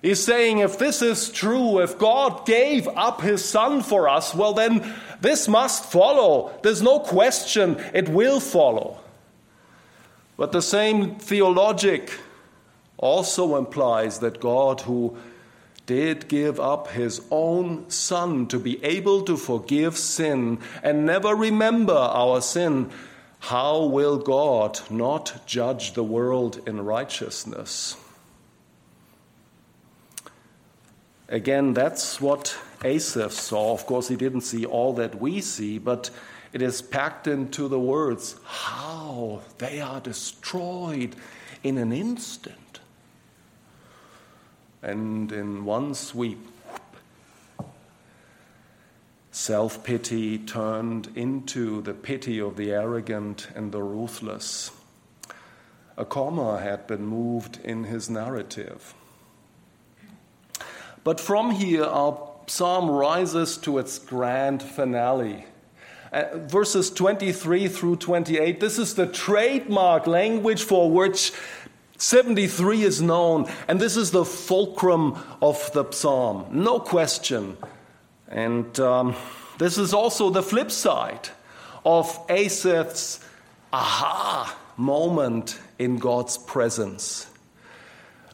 He's 0.00 0.22
saying 0.22 0.58
if 0.58 0.78
this 0.78 1.02
is 1.02 1.30
true, 1.30 1.80
if 1.80 1.98
God 1.98 2.46
gave 2.46 2.86
up 2.88 3.20
his 3.20 3.44
Son 3.44 3.82
for 3.82 4.08
us, 4.08 4.34
well, 4.34 4.54
then 4.54 4.94
this 5.20 5.48
must 5.48 5.90
follow. 5.90 6.56
There's 6.62 6.82
no 6.82 7.00
question 7.00 7.82
it 7.92 8.08
will 8.08 8.38
follow. 8.38 9.00
But 10.36 10.52
the 10.52 10.62
same 10.62 11.16
theologic 11.16 12.12
also 12.98 13.56
implies 13.56 14.18
that 14.18 14.40
God, 14.40 14.82
who 14.82 15.16
did 15.86 16.28
give 16.28 16.60
up 16.60 16.88
his 16.88 17.22
own 17.30 17.88
Son 17.88 18.46
to 18.48 18.58
be 18.58 18.84
able 18.84 19.22
to 19.22 19.36
forgive 19.38 19.96
sin 19.96 20.58
and 20.82 21.06
never 21.06 21.34
remember 21.34 21.94
our 21.94 22.42
sin, 22.42 22.90
how 23.40 23.84
will 23.84 24.18
God 24.18 24.80
not 24.90 25.46
judge 25.46 25.94
the 25.94 26.04
world 26.04 26.60
in 26.66 26.84
righteousness? 26.84 27.96
Again, 31.28 31.72
that's 31.72 32.20
what 32.20 32.56
Asaph 32.84 33.32
saw. 33.32 33.72
Of 33.72 33.86
course, 33.86 34.08
he 34.08 34.16
didn't 34.16 34.42
see 34.42 34.66
all 34.66 34.92
that 34.94 35.20
we 35.20 35.40
see, 35.40 35.78
but 35.78 36.10
it 36.52 36.62
is 36.62 36.82
packed 36.82 37.26
into 37.26 37.68
the 37.68 37.78
words, 37.78 38.36
How 38.44 39.42
they 39.58 39.80
are 39.80 40.00
destroyed 40.00 41.14
in 41.62 41.78
an 41.78 41.92
instant. 41.92 42.67
And 44.82 45.32
in 45.32 45.64
one 45.64 45.94
sweep, 45.94 46.38
self 49.30 49.82
pity 49.84 50.38
turned 50.38 51.08
into 51.14 51.82
the 51.82 51.94
pity 51.94 52.40
of 52.40 52.56
the 52.56 52.72
arrogant 52.72 53.48
and 53.54 53.72
the 53.72 53.82
ruthless. 53.82 54.70
A 55.96 56.04
comma 56.04 56.60
had 56.60 56.86
been 56.86 57.06
moved 57.06 57.58
in 57.64 57.84
his 57.84 58.08
narrative. 58.08 58.94
But 61.02 61.18
from 61.20 61.52
here, 61.52 61.84
our 61.84 62.30
psalm 62.46 62.90
rises 62.90 63.56
to 63.58 63.78
its 63.78 63.98
grand 63.98 64.62
finale. 64.62 65.46
Uh, 66.12 66.24
verses 66.34 66.90
23 66.90 67.68
through 67.68 67.96
28, 67.96 68.60
this 68.60 68.78
is 68.78 68.94
the 68.94 69.06
trademark 69.06 70.06
language 70.06 70.62
for 70.62 70.90
which 70.90 71.32
73 71.98 72.82
is 72.82 73.02
known, 73.02 73.50
and 73.66 73.80
this 73.80 73.96
is 73.96 74.12
the 74.12 74.24
fulcrum 74.24 75.18
of 75.42 75.70
the 75.72 75.90
psalm, 75.90 76.46
no 76.50 76.78
question. 76.78 77.56
And 78.28 78.78
um, 78.78 79.16
this 79.58 79.78
is 79.78 79.92
also 79.92 80.30
the 80.30 80.42
flip 80.42 80.70
side 80.70 81.28
of 81.84 82.06
Asaph's 82.28 83.24
aha 83.72 84.56
moment 84.76 85.58
in 85.78 85.98
God's 85.98 86.38
presence. 86.38 87.26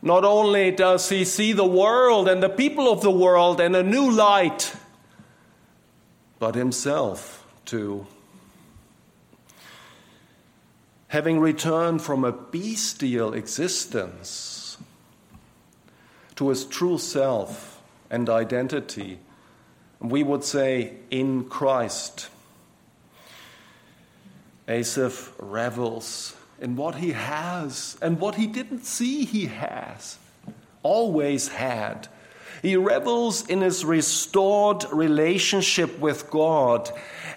Not 0.02 0.25
only 0.25 0.71
does 0.71 1.09
he 1.09 1.25
see 1.25 1.54
the 1.54 1.66
world 1.66 2.28
and 2.28 2.42
the 2.42 2.50
people 2.50 2.92
of 2.92 3.00
the 3.00 3.11
world 3.11 3.61
in 3.61 3.75
a 3.75 3.83
new 3.83 4.11
light, 4.11 4.76
but 6.38 6.54
himself 6.54 7.47
too. 7.64 8.06
Having 11.14 11.38
returned 11.38 12.02
from 12.02 12.25
a 12.25 12.33
bestial 12.33 13.35
existence 13.35 14.76
to 16.35 16.49
his 16.49 16.64
true 16.64 16.99
self 16.99 17.80
and 18.11 18.28
identity, 18.28 19.21
we 20.00 20.25
would 20.25 20.42
say 20.42 20.94
in 21.12 21.44
Christ. 21.44 22.30
Asaph 24.66 25.33
revels 25.38 26.35
in 26.61 26.75
what 26.75 26.97
he 26.97 27.12
has 27.12 27.97
and 28.02 28.18
what 28.18 28.35
he 28.35 28.49
didn't 28.49 28.85
see 28.85 29.25
he 29.25 29.47
has, 29.47 30.18
always 30.83 31.47
had. 31.47 32.09
He 32.61 32.75
revels 32.75 33.47
in 33.47 33.61
his 33.61 33.85
restored 33.85 34.85
relationship 34.90 35.97
with 36.00 36.28
God 36.28 36.90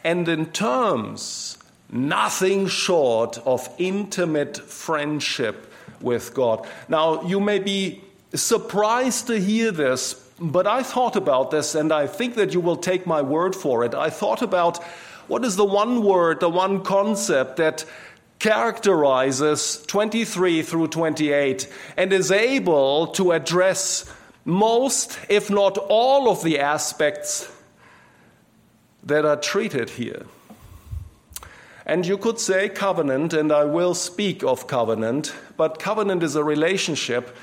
and 0.03 0.27
in 0.27 0.47
terms 0.47 1.56
nothing 1.89 2.67
short 2.67 3.37
of 3.45 3.69
intimate 3.77 4.57
friendship 4.57 5.71
with 6.01 6.33
God. 6.33 6.67
Now, 6.89 7.23
you 7.23 7.39
may 7.39 7.59
be 7.59 8.01
surprised 8.33 9.27
to 9.27 9.39
hear 9.39 9.71
this, 9.71 10.13
but 10.39 10.67
I 10.67 10.83
thought 10.83 11.15
about 11.15 11.51
this 11.51 11.75
and 11.75 11.91
I 11.91 12.07
think 12.07 12.35
that 12.35 12.53
you 12.53 12.59
will 12.59 12.77
take 12.77 13.07
my 13.07 13.21
word 13.21 13.55
for 13.55 13.83
it. 13.83 13.93
I 13.93 14.09
thought 14.09 14.41
about 14.41 14.83
what 15.27 15.43
is 15.43 15.55
the 15.55 15.65
one 15.65 16.03
word, 16.03 16.39
the 16.39 16.49
one 16.49 16.83
concept 16.83 17.57
that 17.57 17.85
characterizes 18.39 19.83
23 19.87 20.61
through 20.61 20.87
28 20.87 21.73
and 21.97 22.13
is 22.13 22.31
able 22.31 23.07
to 23.07 23.31
address 23.31 24.13
most, 24.45 25.19
if 25.27 25.49
not 25.49 25.77
all, 25.77 26.29
of 26.29 26.43
the 26.43 26.59
aspects 26.59 27.51
that 29.03 29.25
are 29.25 29.37
treated 29.37 29.89
here. 29.89 30.25
And 31.87 32.05
you 32.05 32.17
could 32.17 32.37
say 32.37 32.67
covenant, 32.67 33.31
and 33.31 33.49
I 33.49 33.63
will 33.63 33.93
speak 33.93 34.43
of 34.43 34.67
covenant, 34.67 35.33
but 35.55 35.79
covenant 35.79 36.21
is 36.21 36.35
a 36.35 36.43
relationship. 36.43 37.33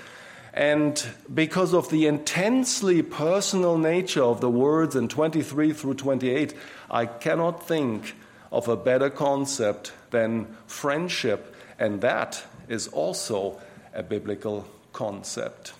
And 0.52 1.02
because 1.32 1.72
of 1.72 1.88
the 1.88 2.06
intensely 2.06 3.00
personal 3.00 3.78
nature 3.78 4.22
of 4.22 4.42
the 4.42 4.50
words 4.50 4.96
in 4.96 5.08
23 5.08 5.72
through 5.72 5.94
28, 5.94 6.54
I 6.90 7.06
cannot 7.06 7.66
think 7.66 8.14
of 8.52 8.68
a 8.68 8.76
better 8.76 9.08
concept 9.08 9.92
than 10.10 10.54
friendship, 10.66 11.56
and 11.78 12.02
that 12.02 12.44
is 12.68 12.86
also 12.88 13.58
a 13.94 14.02
biblical 14.02 14.68
concept. 14.92 15.72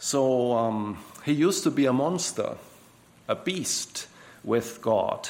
So 0.00 0.54
um, 0.54 0.98
he 1.24 1.32
used 1.34 1.62
to 1.62 1.70
be 1.70 1.86
a 1.86 1.92
monster, 1.92 2.56
a 3.28 3.36
beast 3.36 4.08
with 4.42 4.82
God. 4.82 5.28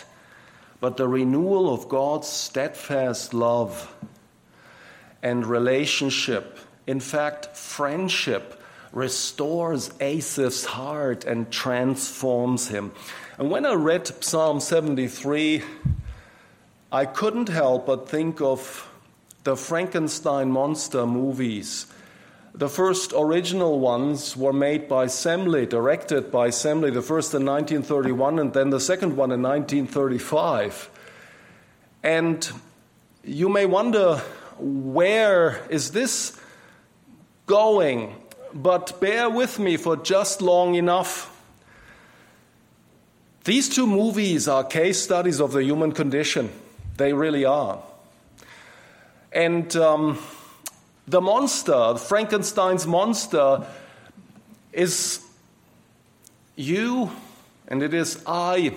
But 0.83 0.97
the 0.97 1.07
renewal 1.07 1.73
of 1.73 1.89
God's 1.89 2.27
steadfast 2.27 3.33
love 3.33 3.95
and 5.23 5.47
relationship, 5.47 6.59
in 6.89 6.99
fact, 6.99 7.57
friendship, 7.57 8.61
restores 8.91 9.93
Asaph's 10.01 10.65
heart 10.65 11.25
and 11.25 11.49
transforms 11.53 12.67
him. 12.67 12.91
And 13.39 13.49
when 13.49 13.65
I 13.65 13.75
read 13.75 14.09
Psalm 14.25 14.59
73, 14.59 15.63
I 16.91 17.05
couldn't 17.07 17.49
help 17.49 17.87
but 17.87 18.09
think 18.09 18.41
of 18.41 18.91
the 19.45 19.57
Frankenstein 19.57 20.51
monster 20.51 21.07
movies. 21.07 21.87
The 22.55 22.69
first 22.69 23.13
original 23.17 23.81
ones 23.81 24.37
were 24.37 24.53
made 24.53 24.89
by 24.89 25.07
Semley, 25.07 25.67
directed 25.69 26.31
by 26.31 26.49
Semley, 26.49 26.93
the 26.93 27.03
first 27.03 27.33
in 27.33 27.47
1931 27.47 28.39
and 28.39 28.53
then 28.53 28.71
the 28.71 28.81
second 28.81 29.17
one 29.17 29.33
in 29.33 29.43
1935. 29.43 30.91
And 32.03 32.51
you 33.25 33.49
may 33.49 33.65
wonder, 33.65 34.17
where 34.59 35.65
is 35.71 35.93
this 35.93 36.39
going? 37.47 38.17
But 38.53 39.01
bear 39.01 39.31
with 39.31 39.59
me 39.59 39.79
for 39.79 39.97
just 39.97 40.43
long 40.43 40.75
enough 40.75 41.33
these 43.45 43.69
two 43.69 43.89
movies 43.89 44.47
are 44.47 44.63
case 44.63 45.03
studies 45.03 45.41
of 45.41 45.51
the 45.53 45.65
human 45.65 45.91
condition. 45.91 46.51
They 46.97 47.13
really 47.13 47.45
are. 47.45 47.83
And 49.33 49.75
um, 49.75 50.19
the 51.07 51.21
monster, 51.21 51.97
Frankenstein's 51.97 52.87
monster, 52.87 53.67
is 54.73 55.21
you 56.57 57.11
and 57.69 57.83
it 57.83 57.95
is 57.95 58.23
I 58.27 58.75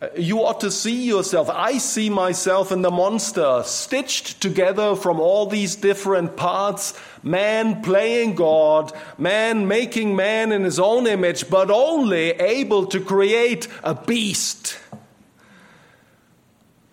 uh, 0.00 0.06
you 0.16 0.38
ought 0.38 0.60
to 0.60 0.70
see 0.70 1.06
yourself. 1.06 1.50
I 1.50 1.78
see 1.78 2.08
myself 2.08 2.70
in 2.70 2.82
the 2.82 2.90
monster, 2.90 3.62
stitched 3.64 4.40
together 4.40 4.94
from 4.94 5.18
all 5.18 5.46
these 5.46 5.74
different 5.74 6.36
parts. 6.36 6.94
Man 7.24 7.82
playing 7.82 8.36
God, 8.36 8.92
man 9.18 9.66
making 9.66 10.14
man 10.14 10.52
in 10.52 10.62
his 10.62 10.78
own 10.78 11.08
image, 11.08 11.50
but 11.50 11.68
only 11.68 12.30
able 12.30 12.86
to 12.86 13.00
create 13.00 13.66
a 13.82 13.92
beast. 13.92 14.78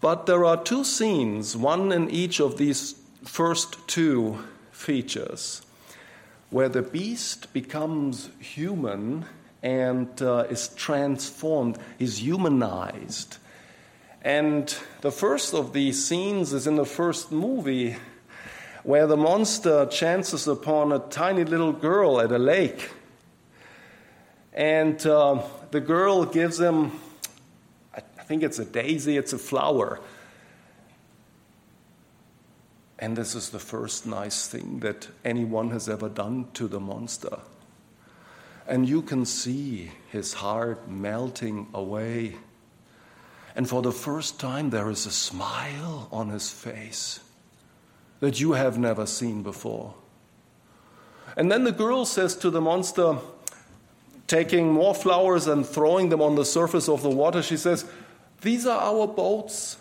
But 0.01 0.25
there 0.25 0.43
are 0.43 0.57
two 0.57 0.83
scenes, 0.83 1.55
one 1.55 1.91
in 1.91 2.09
each 2.09 2.39
of 2.39 2.57
these 2.57 2.95
first 3.25 3.87
two 3.87 4.39
features, 4.71 5.61
where 6.49 6.69
the 6.69 6.81
beast 6.81 7.51
becomes 7.53 8.29
human 8.39 9.25
and 9.61 10.21
uh, 10.21 10.45
is 10.49 10.69
transformed, 10.69 11.77
is 11.99 12.21
humanized. 12.21 13.37
And 14.21 14.75
the 15.01 15.11
first 15.11 15.53
of 15.53 15.73
these 15.73 16.05
scenes 16.05 16.53
is 16.53 16.65
in 16.65 16.75
the 16.75 16.85
first 16.85 17.31
movie 17.31 17.97
where 18.83 19.07
the 19.07 19.17
monster 19.17 19.87
chances 19.87 20.47
upon 20.47 20.91
a 20.91 20.99
tiny 20.99 21.43
little 21.43 21.73
girl 21.73 22.21
at 22.21 22.31
a 22.31 22.37
lake. 22.37 22.91
And 24.53 25.03
uh, 25.05 25.41
the 25.71 25.81
girl 25.81 26.25
gives 26.25 26.59
him, 26.59 26.91
I 27.93 28.01
think 28.23 28.43
it's 28.43 28.59
a 28.59 28.65
daisy, 28.65 29.17
it's 29.17 29.33
a 29.33 29.39
flower. 29.39 29.99
And 33.05 33.15
this 33.15 33.35
is 33.35 33.51
the 33.51 33.59
first 33.59 34.07
nice 34.07 34.47
thing 34.47 34.79
that 34.79 35.07
anyone 35.23 35.69
has 35.69 35.87
ever 35.87 36.09
done 36.09 36.47
to 36.55 36.67
the 36.67 36.79
monster. 36.79 37.37
And 38.67 38.89
you 38.89 39.03
can 39.03 39.25
see 39.25 39.91
his 40.09 40.33
heart 40.33 40.89
melting 40.89 41.67
away. 41.71 42.35
And 43.55 43.69
for 43.69 43.83
the 43.83 43.91
first 43.91 44.39
time, 44.39 44.71
there 44.71 44.89
is 44.89 45.05
a 45.05 45.11
smile 45.11 46.07
on 46.11 46.29
his 46.29 46.49
face 46.49 47.19
that 48.21 48.39
you 48.39 48.53
have 48.53 48.79
never 48.79 49.05
seen 49.05 49.43
before. 49.43 49.93
And 51.37 51.51
then 51.51 51.63
the 51.63 51.71
girl 51.71 52.05
says 52.05 52.35
to 52.37 52.49
the 52.49 52.59
monster, 52.59 53.19
taking 54.25 54.73
more 54.73 54.95
flowers 54.95 55.45
and 55.45 55.63
throwing 55.63 56.09
them 56.09 56.23
on 56.23 56.33
the 56.33 56.43
surface 56.43 56.89
of 56.89 57.03
the 57.03 57.11
water, 57.11 57.43
she 57.43 57.57
says, 57.57 57.85
These 58.41 58.65
are 58.65 58.81
our 58.81 59.05
boats, 59.05 59.77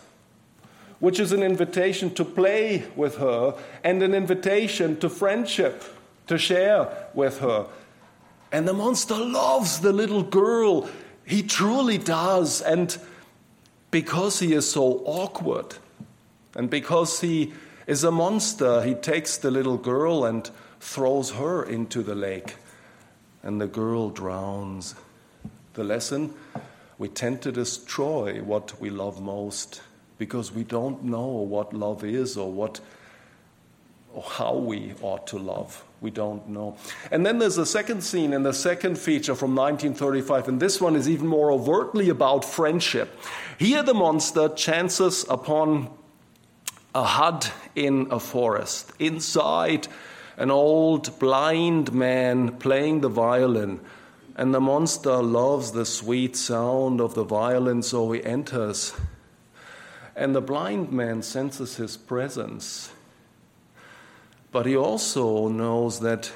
which 1.05 1.19
is 1.19 1.31
an 1.31 1.43
invitation 1.43 2.11
to 2.11 2.25
play 2.25 2.83
with 2.95 3.17
her 3.17 3.53
and 3.83 4.01
an 4.01 4.15
invitation 4.15 4.97
to 4.99 5.07
friendship, 5.07 5.83
to 6.25 6.35
share 6.35 6.89
with 7.13 7.37
her. 7.37 7.67
And 8.51 8.67
the 8.67 8.73
monster 8.73 9.13
loves 9.13 9.81
the 9.81 9.93
little 9.93 10.23
girl. 10.23 10.89
He 11.23 11.43
truly 11.43 11.99
does. 11.99 12.59
And 12.59 12.97
because 13.91 14.39
he 14.39 14.53
is 14.53 14.67
so 14.67 15.03
awkward 15.05 15.75
and 16.55 16.71
because 16.71 17.21
he 17.21 17.53
is 17.85 18.03
a 18.03 18.09
monster, 18.09 18.81
he 18.81 18.95
takes 18.95 19.37
the 19.37 19.51
little 19.51 19.77
girl 19.77 20.25
and 20.25 20.49
throws 20.79 21.33
her 21.33 21.63
into 21.63 22.01
the 22.01 22.15
lake, 22.15 22.55
and 23.43 23.61
the 23.61 23.67
girl 23.67 24.09
drowns. 24.09 24.95
The 25.75 25.83
lesson 25.83 26.33
we 26.97 27.09
tend 27.09 27.43
to 27.43 27.51
destroy 27.51 28.41
what 28.41 28.81
we 28.81 28.89
love 28.89 29.21
most 29.21 29.81
because 30.17 30.51
we 30.51 30.63
don't 30.63 31.03
know 31.03 31.25
what 31.25 31.73
love 31.73 32.03
is 32.03 32.37
or 32.37 32.51
what 32.51 32.79
or 34.15 34.23
how 34.23 34.55
we 34.55 34.93
ought 35.01 35.27
to 35.27 35.37
love. 35.37 35.83
We 35.99 36.09
don't 36.09 36.47
know. 36.47 36.77
And 37.11 37.25
then 37.25 37.37
there's 37.37 37.57
a 37.57 37.65
second 37.65 38.01
scene 38.01 38.31
in 38.31 38.43
the 38.43 38.53
second 38.53 38.97
feature 38.97 39.35
from 39.35 39.55
1935, 39.55 40.47
and 40.47 40.59
this 40.59 40.79
one 40.79 40.95
is 40.95 41.09
even 41.09 41.27
more 41.27 41.51
overtly 41.51 42.09
about 42.09 42.45
friendship. 42.45 43.19
Here, 43.59 43.83
the 43.83 43.93
monster 43.93 44.49
chances 44.49 45.25
upon 45.29 45.89
a 46.93 47.03
hut 47.03 47.51
in 47.75 48.07
a 48.09 48.19
forest. 48.19 48.93
Inside, 48.99 49.89
an 50.37 50.49
old 50.49 51.19
blind 51.19 51.91
man 51.91 52.57
playing 52.57 53.01
the 53.01 53.09
violin. 53.09 53.81
And 54.37 54.53
the 54.53 54.61
monster 54.61 55.21
loves 55.21 55.71
the 55.71 55.85
sweet 55.85 56.37
sound 56.37 57.01
of 57.01 57.15
the 57.15 57.23
violin, 57.23 57.83
so 57.83 58.11
he 58.11 58.23
enters. 58.23 58.93
And 60.15 60.33
the 60.33 60.41
blind 60.41 60.91
man 60.91 61.21
senses 61.21 61.75
his 61.75 61.97
presence. 61.97 62.91
But 64.51 64.65
he 64.65 64.77
also 64.77 65.49
knows 65.49 65.99
that 65.99 66.31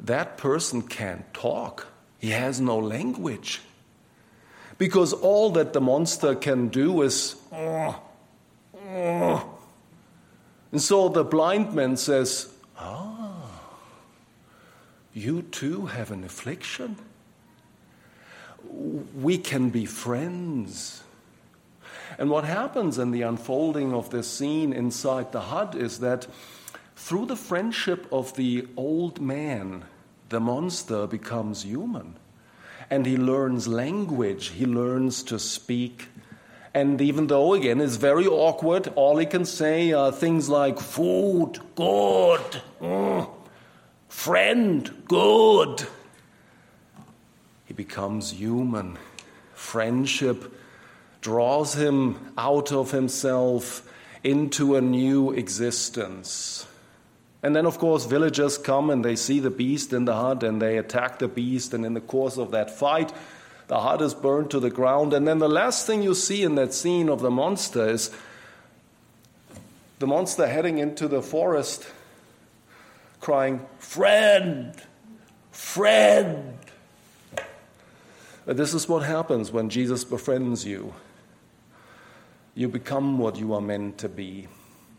that 0.00 0.36
person 0.36 0.82
can't 0.82 1.32
talk, 1.34 1.88
he 2.18 2.30
has 2.30 2.60
no 2.60 2.78
language. 2.78 3.60
Because 4.78 5.12
all 5.12 5.50
that 5.50 5.72
the 5.72 5.80
monster 5.80 6.34
can 6.34 6.68
do 6.68 7.02
is. 7.02 7.36
Oh, 7.52 8.00
oh. 8.88 9.58
And 10.72 10.80
so 10.80 11.08
the 11.08 11.22
blind 11.22 11.74
man 11.74 11.96
says, 11.96 12.52
Ah, 12.78 13.50
you 15.12 15.42
too 15.42 15.86
have 15.86 16.10
an 16.10 16.24
affliction? 16.24 16.96
We 19.20 19.38
can 19.38 19.70
be 19.70 19.84
friends. 19.84 21.01
And 22.22 22.30
what 22.30 22.44
happens 22.44 23.00
in 23.00 23.10
the 23.10 23.22
unfolding 23.22 23.92
of 23.92 24.10
this 24.10 24.30
scene 24.30 24.72
inside 24.72 25.32
the 25.32 25.40
hut 25.40 25.74
is 25.74 25.98
that 25.98 26.28
through 26.94 27.26
the 27.26 27.34
friendship 27.34 28.06
of 28.12 28.36
the 28.36 28.68
old 28.76 29.20
man, 29.20 29.86
the 30.28 30.38
monster 30.38 31.08
becomes 31.08 31.64
human. 31.64 32.14
And 32.88 33.06
he 33.06 33.16
learns 33.16 33.66
language, 33.66 34.50
he 34.50 34.66
learns 34.66 35.24
to 35.24 35.40
speak. 35.40 36.10
And 36.72 37.00
even 37.00 37.26
though, 37.26 37.54
again, 37.54 37.80
it's 37.80 37.96
very 37.96 38.28
awkward, 38.28 38.86
all 38.94 39.16
he 39.16 39.26
can 39.26 39.44
say 39.44 39.90
are 39.90 40.12
things 40.12 40.48
like 40.48 40.78
food, 40.78 41.58
good, 41.74 42.62
mm, 42.80 43.28
friend, 44.08 45.02
good. 45.08 45.88
He 47.64 47.74
becomes 47.74 48.30
human. 48.30 48.96
Friendship 49.54 50.54
draws 51.22 51.74
him 51.74 52.32
out 52.36 52.70
of 52.72 52.90
himself 52.90 53.88
into 54.22 54.76
a 54.76 54.80
new 54.80 55.32
existence. 55.32 56.66
And 57.42 57.56
then, 57.56 57.64
of 57.64 57.78
course, 57.78 58.04
villagers 58.04 58.58
come 58.58 58.90
and 58.90 59.04
they 59.04 59.16
see 59.16 59.40
the 59.40 59.50
beast 59.50 59.92
in 59.92 60.04
the 60.04 60.14
hut 60.14 60.42
and 60.42 60.60
they 60.60 60.76
attack 60.76 61.18
the 61.18 61.28
beast. 61.28 61.72
And 61.74 61.86
in 61.86 61.94
the 61.94 62.00
course 62.00 62.36
of 62.36 62.50
that 62.50 62.70
fight, 62.70 63.12
the 63.68 63.80
hut 63.80 64.02
is 64.02 64.14
burned 64.14 64.50
to 64.50 64.60
the 64.60 64.70
ground. 64.70 65.12
And 65.12 65.26
then 65.26 65.38
the 65.38 65.48
last 65.48 65.86
thing 65.86 66.02
you 66.02 66.14
see 66.14 66.42
in 66.42 66.56
that 66.56 66.74
scene 66.74 67.08
of 67.08 67.20
the 67.20 67.30
monster 67.30 67.88
is 67.88 68.10
the 69.98 70.06
monster 70.06 70.46
heading 70.46 70.78
into 70.78 71.08
the 71.08 71.22
forest 71.22 71.88
crying, 73.20 73.64
Friend! 73.78 74.74
Friend! 75.52 76.58
Uh, 78.46 78.52
this 78.52 78.74
is 78.74 78.88
what 78.88 79.04
happens 79.04 79.52
when 79.52 79.68
Jesus 79.68 80.02
befriends 80.02 80.66
you. 80.66 80.92
You 82.54 82.68
become 82.68 83.18
what 83.18 83.36
you 83.36 83.54
are 83.54 83.60
meant 83.60 83.98
to 83.98 84.08
be. 84.08 84.48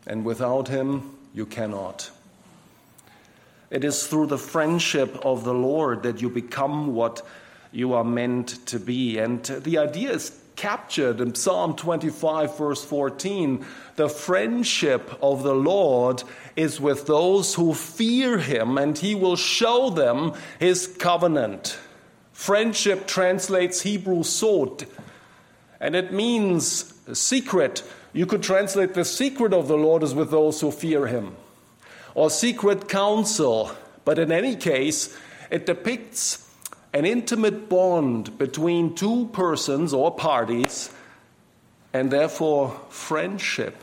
And 0.08 0.26
without 0.26 0.68
him, 0.68 1.18
you 1.34 1.46
cannot. 1.46 2.10
It 3.70 3.84
is 3.84 4.08
through 4.08 4.28
the 4.28 4.38
friendship 4.38 5.18
of 5.26 5.44
the 5.44 5.54
Lord 5.54 6.04
that 6.04 6.22
you 6.22 6.30
become 6.30 6.94
what 6.94 7.26
you 7.72 7.94
are 7.94 8.04
meant 8.04 8.66
to 8.68 8.80
be. 8.80 9.18
And 9.18 9.44
the 9.44 9.78
idea 9.78 10.12
is 10.12 10.40
captured 10.56 11.20
in 11.20 11.34
Psalm 11.34 11.76
25, 11.76 12.58
verse 12.58 12.86
14. 12.86 13.66
The 13.96 14.10
friendship 14.10 15.18
of 15.22 15.44
the 15.44 15.56
Lord 15.56 16.24
is 16.56 16.80
with 16.80 17.08
those 17.08 17.56
who 17.56 17.74
fear 17.74 18.38
him, 18.38 18.78
and 18.78 18.98
he 18.98 19.16
will 19.16 19.36
show 19.36 19.90
them 19.90 20.34
his 20.60 20.88
covenant. 20.88 21.78
Friendship 22.32 23.08
translates 23.08 23.82
Hebrew 23.82 24.24
sod, 24.24 24.86
and 25.80 25.96
it 25.96 26.14
means 26.14 26.93
secret. 27.12 27.84
You 28.14 28.26
could 28.26 28.44
translate 28.44 28.94
the 28.94 29.06
secret 29.06 29.54
of 29.54 29.68
the 29.68 29.78
Lord 29.78 30.04
is 30.04 30.14
with 30.14 30.32
those 30.32 30.62
who 30.62 30.72
fear 30.72 31.08
him 31.08 31.36
or 32.16 32.30
secret 32.30 32.88
counsel, 32.88 33.72
but 34.06 34.20
in 34.20 34.32
any 34.32 34.56
case, 34.56 35.18
it 35.50 35.66
depicts 35.66 36.50
an 36.94 37.06
intimate 37.06 37.70
bond 37.70 38.38
between 38.38 38.94
two 38.94 39.28
persons 39.34 39.94
or 39.94 40.14
parties, 40.14 40.92
and 41.92 42.12
therefore 42.12 42.80
friendship. 42.90 43.76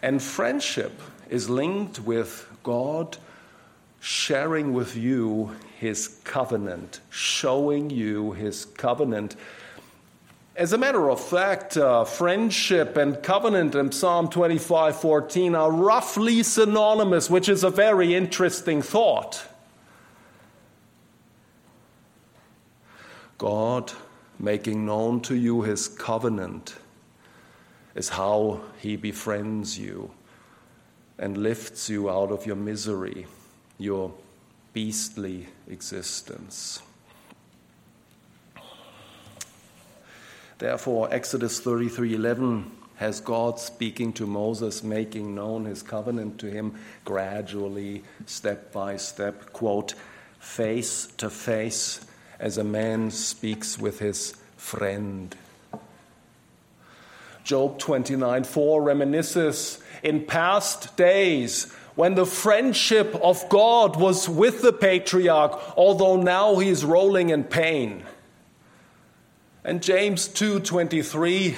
And 0.00 0.22
friendship 0.22 1.00
is 1.28 1.50
linked 1.50 2.00
with 2.00 2.48
God 2.62 3.16
sharing 4.00 4.72
with 4.72 4.96
you 4.96 5.54
his 5.78 6.20
covenant, 6.24 7.00
showing 7.10 7.90
you 7.90 8.32
his 8.32 8.64
covenant. 8.64 9.36
As 10.54 10.74
a 10.74 10.78
matter 10.78 11.08
of 11.08 11.18
fact, 11.18 11.78
uh, 11.78 12.04
friendship 12.04 12.98
and 12.98 13.22
covenant 13.22 13.74
in 13.74 13.90
Psalm 13.90 14.28
25:14 14.28 15.54
are 15.54 15.72
roughly 15.72 16.42
synonymous, 16.42 17.30
which 17.30 17.48
is 17.48 17.64
a 17.64 17.70
very 17.70 18.14
interesting 18.14 18.82
thought. 18.82 19.46
God 23.38 23.92
making 24.38 24.84
known 24.84 25.20
to 25.22 25.34
you 25.34 25.62
his 25.62 25.88
covenant 25.88 26.74
is 27.94 28.10
how 28.10 28.60
he 28.78 28.96
befriends 28.96 29.78
you 29.78 30.10
and 31.18 31.38
lifts 31.38 31.88
you 31.88 32.10
out 32.10 32.30
of 32.30 32.44
your 32.44 32.56
misery, 32.56 33.26
your 33.78 34.12
beastly 34.74 35.48
existence. 35.66 36.82
Therefore, 40.62 41.08
Exodus 41.10 41.58
33:11 41.58 42.70
has 42.94 43.18
God 43.18 43.58
speaking 43.58 44.12
to 44.12 44.28
Moses, 44.28 44.84
making 44.84 45.34
known 45.34 45.64
his 45.64 45.82
covenant 45.82 46.38
to 46.38 46.46
him 46.46 46.74
gradually, 47.04 48.04
step 48.26 48.72
by 48.72 48.96
step, 48.96 49.52
quote, 49.52 49.94
face 50.38 51.08
to 51.16 51.30
face, 51.30 52.02
as 52.38 52.58
a 52.58 52.62
man 52.62 53.10
speaks 53.10 53.76
with 53.76 53.98
his 53.98 54.34
friend. 54.56 55.34
Job 57.42 57.80
29 57.80 58.44
4 58.44 58.82
reminisces 58.82 59.82
in 60.04 60.24
past 60.24 60.96
days 60.96 61.72
when 61.96 62.14
the 62.14 62.24
friendship 62.24 63.16
of 63.20 63.48
God 63.48 63.96
was 63.96 64.28
with 64.28 64.62
the 64.62 64.72
patriarch, 64.72 65.60
although 65.76 66.22
now 66.22 66.54
he 66.58 66.68
is 66.68 66.84
rolling 66.84 67.30
in 67.30 67.42
pain. 67.42 68.04
And 69.64 69.80
James 69.80 70.26
2:23 70.26 71.56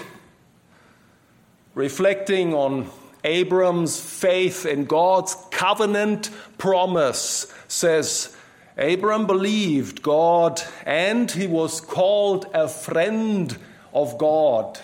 reflecting 1.75 2.53
on 2.53 2.90
Abram's 3.25 3.99
faith 3.99 4.67
in 4.67 4.85
God's 4.85 5.35
covenant 5.51 6.29
promise 6.59 7.47
says 7.67 8.37
Abram 8.77 9.27
believed 9.27 10.03
God 10.03 10.61
and 10.85 11.31
he 11.31 11.47
was 11.47 11.81
called 11.81 12.47
a 12.53 12.69
friend 12.69 13.57
of 13.95 14.19
God. 14.19 14.79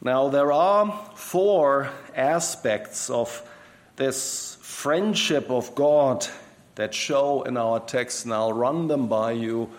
Now, 0.00 0.28
there 0.28 0.50
are 0.50 1.08
four 1.14 1.90
aspects 2.16 3.08
of 3.08 3.48
this 3.94 4.56
friendship 4.60 5.48
of 5.48 5.76
God 5.76 6.26
that 6.74 6.92
show 6.92 7.42
in 7.42 7.56
our 7.56 7.78
text, 7.78 8.24
and 8.24 8.34
I'll 8.34 8.52
run 8.52 8.88
them 8.88 9.06
by 9.06 9.30
you 9.32 9.70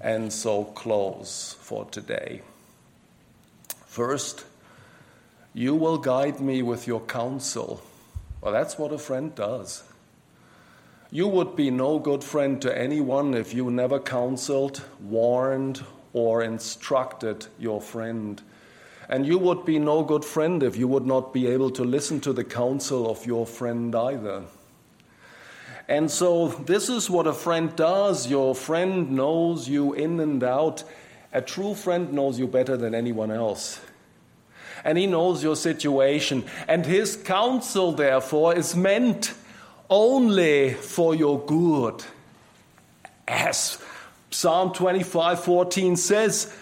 and 0.00 0.32
so 0.32 0.64
close 0.64 1.56
for 1.60 1.84
today. 1.86 2.40
First, 3.86 4.44
you 5.52 5.74
will 5.74 5.98
guide 5.98 6.40
me 6.40 6.62
with 6.62 6.86
your 6.86 7.00
counsel. 7.00 7.82
Well, 8.40 8.52
that's 8.52 8.78
what 8.78 8.92
a 8.92 8.98
friend 8.98 9.34
does. 9.34 9.82
You 11.10 11.26
would 11.26 11.56
be 11.56 11.70
no 11.70 11.98
good 11.98 12.22
friend 12.22 12.62
to 12.62 12.76
anyone 12.76 13.34
if 13.34 13.52
you 13.52 13.70
never 13.70 13.98
counseled, 13.98 14.82
warned, 15.00 15.82
or 16.12 16.42
instructed 16.42 17.46
your 17.58 17.80
friend. 17.80 18.40
And 19.08 19.26
you 19.26 19.38
would 19.38 19.64
be 19.64 19.80
no 19.80 20.04
good 20.04 20.24
friend 20.24 20.62
if 20.62 20.76
you 20.76 20.86
would 20.86 21.04
not 21.04 21.32
be 21.32 21.48
able 21.48 21.70
to 21.72 21.84
listen 21.84 22.20
to 22.20 22.32
the 22.32 22.44
counsel 22.44 23.10
of 23.10 23.26
your 23.26 23.44
friend 23.44 23.94
either. 23.94 24.44
And 25.90 26.08
so, 26.08 26.46
this 26.46 26.88
is 26.88 27.10
what 27.10 27.26
a 27.26 27.32
friend 27.32 27.74
does. 27.74 28.28
Your 28.28 28.54
friend 28.54 29.10
knows 29.10 29.68
you 29.68 29.92
in 29.92 30.20
and 30.20 30.42
out. 30.44 30.84
A 31.32 31.42
true 31.42 31.74
friend 31.74 32.12
knows 32.12 32.38
you 32.38 32.46
better 32.46 32.76
than 32.76 32.94
anyone 32.94 33.32
else. 33.32 33.80
And 34.84 34.96
he 34.96 35.08
knows 35.08 35.42
your 35.42 35.56
situation. 35.56 36.44
And 36.68 36.86
his 36.86 37.16
counsel, 37.16 37.90
therefore, 37.90 38.54
is 38.54 38.76
meant 38.76 39.34
only 39.90 40.74
for 40.74 41.12
your 41.16 41.44
good. 41.44 42.04
As 43.26 43.76
Psalm 44.30 44.72
25 44.72 45.42
14 45.42 45.96
says, 45.96 46.56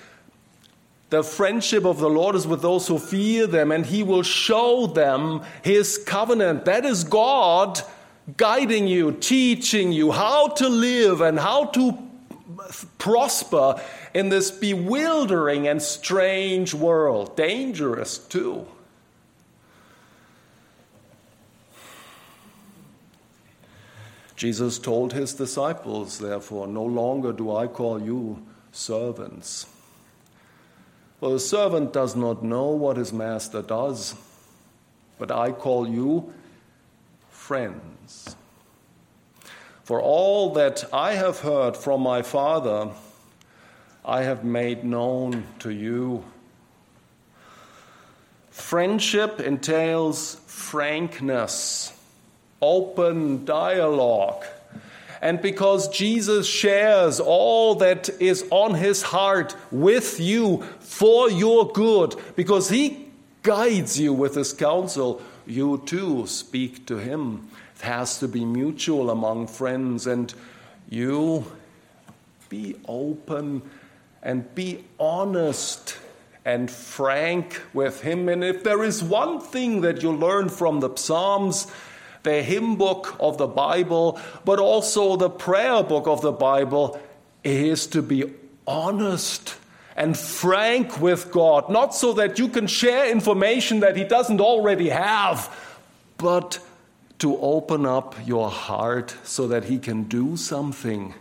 the 1.10 1.22
friendship 1.22 1.84
of 1.84 1.98
the 2.00 2.08
Lord 2.08 2.34
is 2.34 2.46
with 2.46 2.62
those 2.62 2.88
who 2.88 2.98
fear 2.98 3.46
them, 3.46 3.72
and 3.72 3.84
he 3.84 4.02
will 4.02 4.22
show 4.22 4.86
them 4.86 5.42
his 5.62 5.98
covenant. 5.98 6.64
That 6.64 6.86
is 6.86 7.04
God 7.04 7.82
guiding 8.36 8.86
you, 8.86 9.12
teaching 9.12 9.92
you 9.92 10.12
how 10.12 10.48
to 10.48 10.68
live 10.68 11.20
and 11.20 11.38
how 11.38 11.66
to 11.66 11.96
prosper 12.98 13.80
in 14.14 14.28
this 14.28 14.50
bewildering 14.50 15.68
and 15.68 15.80
strange 15.80 16.74
world. 16.74 17.36
Dangerous, 17.36 18.18
too. 18.18 18.66
Jesus 24.36 24.78
told 24.78 25.12
his 25.12 25.34
disciples, 25.34 26.18
therefore, 26.18 26.68
no 26.68 26.84
longer 26.84 27.32
do 27.32 27.54
I 27.54 27.66
call 27.66 28.00
you 28.00 28.40
servants 28.70 29.66
for 31.18 31.30
the 31.30 31.40
servant 31.40 31.92
does 31.92 32.14
not 32.14 32.44
know 32.44 32.68
what 32.68 32.96
his 32.96 33.12
master 33.12 33.60
does, 33.60 34.14
but 35.18 35.32
I 35.32 35.50
call 35.50 35.88
you 35.88 36.32
friends. 37.30 37.97
For 39.84 40.00
all 40.00 40.54
that 40.54 40.84
I 40.92 41.14
have 41.14 41.40
heard 41.40 41.76
from 41.76 42.02
my 42.02 42.22
Father, 42.22 42.90
I 44.04 44.22
have 44.22 44.44
made 44.44 44.84
known 44.84 45.44
to 45.60 45.70
you. 45.70 46.24
Friendship 48.50 49.40
entails 49.40 50.34
frankness, 50.46 51.92
open 52.60 53.44
dialogue 53.44 54.44
and 55.20 55.40
because 55.40 55.88
Jesus 55.88 56.46
shares 56.46 57.20
all 57.20 57.76
that 57.76 58.08
is 58.20 58.44
on 58.50 58.74
his 58.74 59.02
heart 59.02 59.56
with 59.70 60.20
you 60.20 60.62
for 60.80 61.30
your 61.30 61.70
good, 61.72 62.14
because 62.36 62.68
he 62.68 63.06
guides 63.42 63.98
you 63.98 64.12
with 64.12 64.34
his 64.34 64.52
counsel, 64.52 65.20
you 65.46 65.82
too 65.86 66.26
speak 66.26 66.86
to 66.86 66.98
him. 66.98 67.48
It 67.78 67.84
has 67.84 68.18
to 68.18 68.28
be 68.28 68.44
mutual 68.44 69.08
among 69.10 69.46
friends, 69.46 70.06
and 70.06 70.34
you 70.88 71.44
be 72.48 72.74
open 72.86 73.62
and 74.22 74.52
be 74.54 74.84
honest 74.98 75.96
and 76.44 76.70
frank 76.70 77.60
with 77.72 78.00
him. 78.00 78.28
And 78.28 78.42
if 78.42 78.64
there 78.64 78.82
is 78.82 79.04
one 79.04 79.40
thing 79.40 79.82
that 79.82 80.02
you 80.02 80.10
learn 80.10 80.48
from 80.48 80.80
the 80.80 80.94
Psalms, 80.96 81.70
the 82.24 82.42
hymn 82.42 82.76
book 82.76 83.16
of 83.20 83.38
the 83.38 83.46
Bible, 83.46 84.18
but 84.44 84.58
also 84.58 85.16
the 85.16 85.30
prayer 85.30 85.82
book 85.82 86.08
of 86.08 86.20
the 86.20 86.32
Bible, 86.32 87.00
is 87.44 87.86
to 87.88 88.02
be 88.02 88.24
honest 88.66 89.54
and 89.94 90.16
frank 90.16 91.00
with 91.00 91.30
God. 91.30 91.70
Not 91.70 91.94
so 91.94 92.12
that 92.14 92.38
you 92.38 92.48
can 92.48 92.66
share 92.66 93.10
information 93.10 93.80
that 93.80 93.96
He 93.96 94.04
doesn't 94.04 94.40
already 94.40 94.88
have, 94.88 95.54
but 96.16 96.58
to 97.18 97.36
open 97.38 97.84
up 97.84 98.14
your 98.26 98.50
heart 98.50 99.14
so 99.24 99.48
that 99.48 99.64
He 99.64 99.78
can 99.78 100.04
do 100.04 100.36
something 100.36 101.14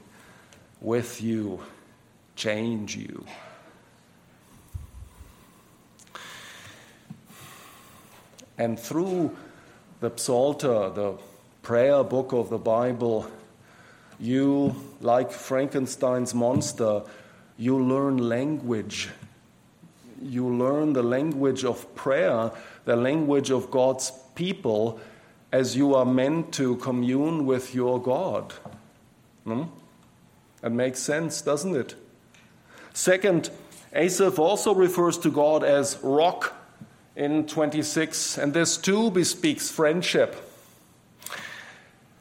with 0.80 1.22
you, 1.22 1.60
change 2.36 2.96
you. 2.96 3.26
And 8.58 8.80
through 8.80 9.36
the 10.00 10.12
Psalter, 10.16 10.90
the 10.90 11.14
prayer 11.62 12.04
book 12.04 12.32
of 12.32 12.50
the 12.50 12.58
Bible, 12.58 13.30
you, 14.20 14.76
like 15.02 15.32
Frankenstein's 15.32 16.34
monster, 16.34 17.04
you 17.58 17.84
learn 17.84 18.18
language. 18.18 19.10
You 20.22 20.48
learn 20.50 20.94
the 20.94 21.04
language 21.04 21.64
of 21.64 21.94
prayer, 21.96 22.52
the 22.86 22.96
language 22.96 23.52
of 23.52 23.70
God's 23.70 24.12
people, 24.34 25.00
as 25.52 25.76
you 25.76 25.96
are 25.96 26.06
meant 26.06 26.54
to 26.54 26.76
commune 26.78 27.46
with 27.46 27.74
your 27.74 28.02
God. 28.02 28.54
Hmm? 29.46 29.64
That 30.62 30.72
makes 30.72 31.00
sense, 31.00 31.42
doesn't 31.42 31.76
it? 31.76 31.96
Second, 32.94 33.50
Asaph 33.94 34.40
also 34.40 34.74
refers 34.74 35.18
to 35.20 35.32
God 35.32 35.64
as 35.64 35.98
rock 36.04 36.54
in 37.16 37.48
26, 37.48 38.38
and 38.38 38.54
this 38.54 38.78
too 38.78 39.10
bespeaks 39.12 39.70
friendship. 39.70 40.36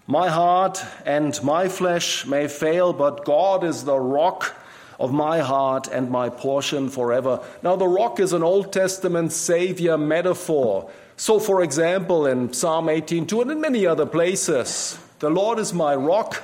My 0.06 0.28
heart 0.28 0.84
and 1.04 1.42
my 1.42 1.68
flesh 1.68 2.26
may 2.26 2.46
fail, 2.46 2.92
but 2.92 3.24
God 3.24 3.64
is 3.64 3.84
the 3.84 3.98
rock 3.98 4.54
of 5.00 5.12
my 5.12 5.40
heart 5.40 5.88
and 5.88 6.10
my 6.10 6.28
portion 6.28 6.88
forever. 6.88 7.40
Now, 7.62 7.76
the 7.76 7.88
rock 7.88 8.20
is 8.20 8.32
an 8.32 8.42
Old 8.42 8.72
Testament 8.72 9.32
Savior 9.32 9.98
metaphor. 9.98 10.90
So, 11.16 11.38
for 11.38 11.62
example, 11.62 12.26
in 12.26 12.52
Psalm 12.52 12.88
18:2 12.88 13.40
and 13.42 13.50
in 13.50 13.61
many 13.61 13.87
other 13.87 14.07
places, 14.07 14.98
the 15.18 15.31
Lord 15.31 15.59
is 15.59 15.72
my 15.72 15.94
rock, 15.94 16.42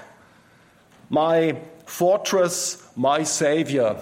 my 1.10 1.58
fortress, 1.84 2.82
my 2.96 3.22
Savior 3.22 3.96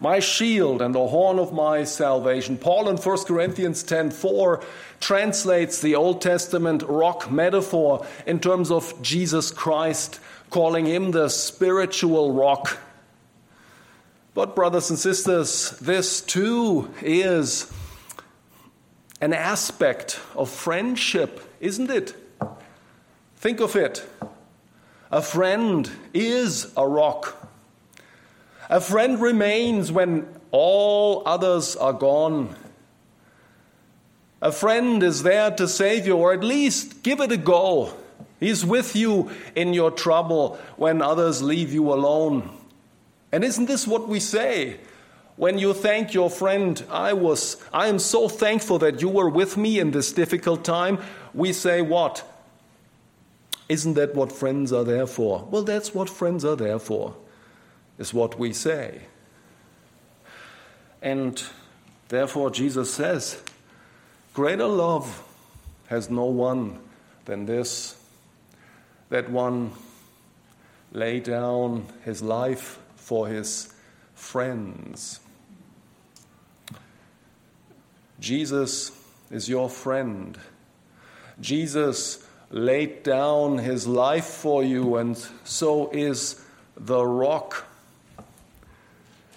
my 0.00 0.18
shield 0.18 0.82
and 0.82 0.94
the 0.94 1.06
horn 1.06 1.38
of 1.38 1.52
my 1.52 1.84
salvation. 1.84 2.58
Paul 2.58 2.88
in 2.88 2.96
1 2.96 3.26
Corinthians 3.26 3.82
10:4 3.82 4.62
translates 5.00 5.80
the 5.80 5.94
Old 5.94 6.20
Testament 6.20 6.82
rock 6.86 7.30
metaphor 7.30 8.06
in 8.26 8.38
terms 8.38 8.70
of 8.70 9.00
Jesus 9.02 9.50
Christ, 9.50 10.20
calling 10.50 10.86
him 10.86 11.12
the 11.12 11.28
spiritual 11.28 12.32
rock. 12.32 12.76
But 14.34 14.54
brothers 14.54 14.90
and 14.90 14.98
sisters, 14.98 15.70
this 15.80 16.20
too 16.20 16.90
is 17.00 17.66
an 19.20 19.32
aspect 19.32 20.20
of 20.34 20.50
friendship, 20.50 21.40
isn't 21.60 21.90
it? 21.90 22.14
Think 23.36 23.60
of 23.60 23.76
it. 23.76 24.06
A 25.10 25.22
friend 25.22 25.90
is 26.12 26.72
a 26.76 26.86
rock. 26.86 27.36
A 28.68 28.80
friend 28.80 29.20
remains 29.20 29.92
when 29.92 30.26
all 30.50 31.22
others 31.26 31.76
are 31.76 31.92
gone. 31.92 32.56
A 34.40 34.50
friend 34.52 35.02
is 35.02 35.22
there 35.22 35.50
to 35.52 35.68
save 35.68 36.06
you, 36.06 36.16
or 36.16 36.32
at 36.32 36.42
least 36.42 37.02
give 37.02 37.20
it 37.20 37.32
a 37.32 37.36
go. 37.36 37.92
He's 38.40 38.64
with 38.64 38.96
you 38.96 39.30
in 39.54 39.72
your 39.72 39.90
trouble 39.90 40.58
when 40.76 41.00
others 41.00 41.42
leave 41.42 41.72
you 41.72 41.92
alone. 41.92 42.50
And 43.32 43.42
isn't 43.42 43.66
this 43.66 43.86
what 43.86 44.08
we 44.08 44.20
say? 44.20 44.80
When 45.36 45.58
you 45.58 45.74
thank 45.74 46.14
your 46.14 46.30
friend, 46.30 46.82
I 46.90 47.12
was 47.12 47.62
I 47.72 47.88
am 47.88 47.98
so 47.98 48.28
thankful 48.28 48.78
that 48.78 49.02
you 49.02 49.08
were 49.08 49.28
with 49.28 49.56
me 49.56 49.80
in 49.80 49.90
this 49.90 50.12
difficult 50.12 50.64
time. 50.64 50.98
We 51.32 51.52
say 51.52 51.82
what? 51.82 52.24
Isn't 53.68 53.94
that 53.94 54.14
what 54.14 54.30
friends 54.30 54.72
are 54.72 54.84
there 54.84 55.06
for? 55.06 55.48
Well, 55.50 55.62
that's 55.62 55.94
what 55.94 56.08
friends 56.08 56.44
are 56.44 56.56
there 56.56 56.78
for 56.78 57.16
is 57.98 58.12
what 58.12 58.38
we 58.38 58.52
say. 58.52 59.02
And 61.02 61.42
therefore, 62.08 62.50
Jesus 62.50 62.92
says, 62.92 63.42
Greater 64.34 64.66
love 64.66 65.22
has 65.86 66.10
no 66.10 66.24
one 66.24 66.78
than 67.24 67.46
this, 67.46 67.96
that 69.10 69.30
one 69.30 69.72
lay 70.92 71.20
down 71.20 71.86
his 72.04 72.22
life 72.22 72.78
for 72.96 73.28
his 73.28 73.72
friends. 74.14 75.20
Jesus 78.24 78.90
is 79.30 79.48
your 79.48 79.68
friend. 79.68 80.38
Jesus 81.40 82.26
laid 82.50 83.02
down 83.02 83.58
his 83.58 83.86
life 83.86 84.24
for 84.24 84.64
you, 84.64 84.96
and 84.96 85.16
so 85.44 85.90
is 85.90 86.42
the 86.76 87.04
rock 87.04 87.66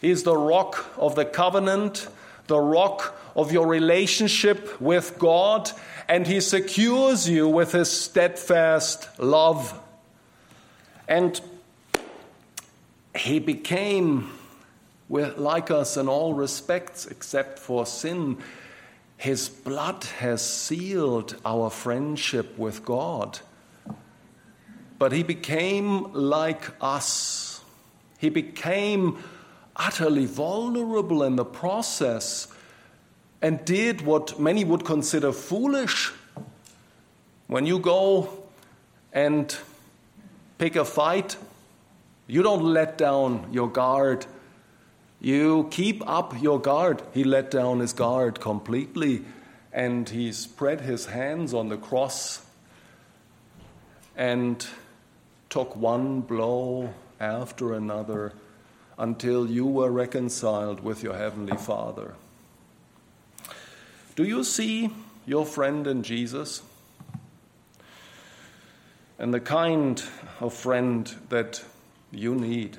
he 0.01 0.11
is 0.11 0.23
the 0.23 0.37
rock 0.37 0.85
of 0.97 1.15
the 1.15 1.25
covenant, 1.25 2.07
the 2.47 2.59
rock 2.59 3.19
of 3.35 3.51
your 3.51 3.67
relationship 3.67 4.79
with 4.79 5.17
God, 5.17 5.71
and 6.07 6.27
He 6.27 6.39
secures 6.39 7.27
you 7.27 7.47
with 7.47 7.71
His 7.71 7.89
steadfast 7.89 9.19
love. 9.19 9.77
And 11.07 11.39
He 13.15 13.39
became 13.39 14.29
like 15.09 15.71
us 15.71 15.97
in 15.97 16.07
all 16.07 16.33
respects 16.33 17.07
except 17.07 17.57
for 17.57 17.85
sin. 17.85 18.37
His 19.17 19.49
blood 19.49 20.03
has 20.19 20.47
sealed 20.47 21.35
our 21.43 21.69
friendship 21.69 22.57
with 22.57 22.85
God. 22.85 23.39
But 24.99 25.11
he 25.11 25.23
became 25.23 26.13
like 26.13 26.71
us. 26.81 27.61
He 28.19 28.29
became 28.29 29.17
utterly 29.75 30.25
vulnerable 30.25 31.23
in 31.23 31.35
the 31.35 31.45
process 31.45 32.47
and 33.41 33.63
did 33.65 34.01
what 34.01 34.39
many 34.39 34.63
would 34.63 34.85
consider 34.85 35.31
foolish. 35.31 36.11
When 37.47 37.65
you 37.65 37.79
go 37.79 38.43
and 39.13 39.55
pick 40.57 40.75
a 40.75 40.85
fight, 40.85 41.37
you 42.27 42.43
don't 42.43 42.63
let 42.63 42.97
down 42.97 43.47
your 43.51 43.69
guard. 43.69 44.25
You 45.19 45.67
keep 45.71 46.07
up 46.07 46.39
your 46.41 46.59
guard. 46.59 47.01
He 47.13 47.23
let 47.23 47.49
down 47.49 47.79
his 47.79 47.93
guard 47.93 48.39
completely 48.39 49.25
and 49.73 50.07
he 50.09 50.31
spread 50.31 50.81
his 50.81 51.07
hands 51.07 51.53
on 51.53 51.69
the 51.69 51.77
cross 51.77 52.45
and 54.15 54.65
took 55.49 55.75
one 55.75 56.21
blow 56.21 56.93
after 57.19 57.73
another 57.73 58.33
until 58.97 59.49
you 59.49 59.65
were 59.65 59.91
reconciled 59.91 60.79
with 60.79 61.03
your 61.03 61.15
Heavenly 61.15 61.57
Father. 61.57 62.15
Do 64.15 64.23
you 64.23 64.43
see 64.43 64.89
your 65.27 65.45
friend 65.45 65.85
in 65.85 66.01
Jesus? 66.01 66.63
And 69.19 69.33
the 69.33 69.39
kind 69.39 70.01
of 70.39 70.53
friend 70.53 71.13
that 71.29 71.63
you 72.11 72.33
need. 72.33 72.77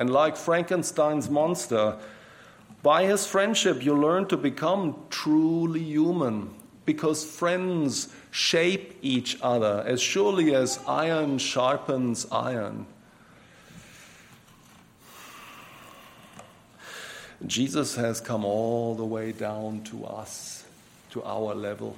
And 0.00 0.08
like 0.08 0.38
Frankenstein's 0.38 1.28
monster, 1.28 1.94
by 2.82 3.04
his 3.04 3.26
friendship, 3.26 3.84
you 3.84 3.94
learn 3.94 4.24
to 4.28 4.38
become 4.38 4.96
truly 5.10 5.82
human 5.82 6.54
because 6.86 7.22
friends 7.22 8.08
shape 8.30 8.96
each 9.02 9.36
other 9.42 9.84
as 9.86 10.00
surely 10.00 10.54
as 10.54 10.80
iron 10.88 11.36
sharpens 11.36 12.26
iron. 12.32 12.86
Jesus 17.46 17.94
has 17.96 18.22
come 18.22 18.46
all 18.46 18.94
the 18.94 19.04
way 19.04 19.32
down 19.32 19.82
to 19.82 20.06
us, 20.06 20.64
to 21.10 21.22
our 21.24 21.54
level. 21.54 21.94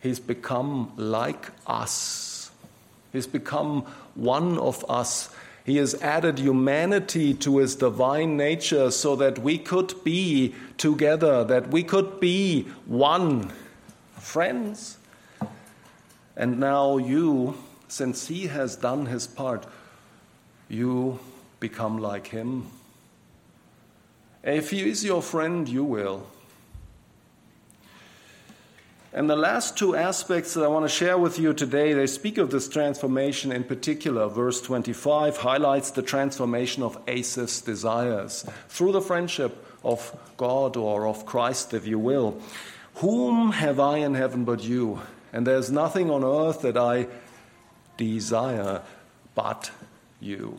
He's 0.00 0.18
become 0.18 0.90
like 0.96 1.46
us. 1.64 2.50
He's 3.12 3.28
become 3.28 3.82
one 4.16 4.58
of 4.58 4.84
us. 4.90 5.32
He 5.64 5.76
has 5.76 5.94
added 6.02 6.38
humanity 6.38 7.34
to 7.34 7.58
his 7.58 7.76
divine 7.76 8.36
nature 8.36 8.90
so 8.90 9.14
that 9.16 9.38
we 9.38 9.58
could 9.58 10.02
be 10.02 10.54
together, 10.76 11.44
that 11.44 11.68
we 11.68 11.84
could 11.84 12.18
be 12.18 12.64
one. 12.86 13.52
Friends. 14.18 14.98
And 16.36 16.58
now 16.58 16.96
you, 16.96 17.54
since 17.86 18.26
he 18.26 18.48
has 18.48 18.74
done 18.74 19.06
his 19.06 19.26
part, 19.26 19.66
you 20.68 21.20
become 21.60 21.98
like 21.98 22.26
him. 22.28 22.66
If 24.42 24.70
he 24.70 24.88
is 24.88 25.04
your 25.04 25.22
friend, 25.22 25.68
you 25.68 25.84
will. 25.84 26.26
And 29.14 29.28
the 29.28 29.36
last 29.36 29.76
two 29.76 29.94
aspects 29.94 30.54
that 30.54 30.64
I 30.64 30.68
want 30.68 30.86
to 30.86 30.88
share 30.88 31.18
with 31.18 31.38
you 31.38 31.52
today, 31.52 31.92
they 31.92 32.06
speak 32.06 32.38
of 32.38 32.50
this 32.50 32.66
transformation 32.66 33.52
in 33.52 33.64
particular. 33.64 34.26
Verse 34.28 34.62
25 34.62 35.36
highlights 35.36 35.90
the 35.90 36.00
transformation 36.00 36.82
of 36.82 36.98
Asaph's 37.06 37.60
desires 37.60 38.46
through 38.68 38.92
the 38.92 39.02
friendship 39.02 39.66
of 39.84 40.18
God 40.38 40.78
or 40.78 41.06
of 41.06 41.26
Christ, 41.26 41.74
if 41.74 41.86
you 41.86 41.98
will. 41.98 42.40
Whom 42.96 43.52
have 43.52 43.78
I 43.78 43.98
in 43.98 44.14
heaven 44.14 44.44
but 44.44 44.64
you? 44.64 45.00
And 45.32 45.46
there's 45.46 45.70
nothing 45.70 46.10
on 46.10 46.24
earth 46.24 46.62
that 46.62 46.78
I 46.78 47.06
desire 47.98 48.80
but 49.34 49.70
you. 50.20 50.58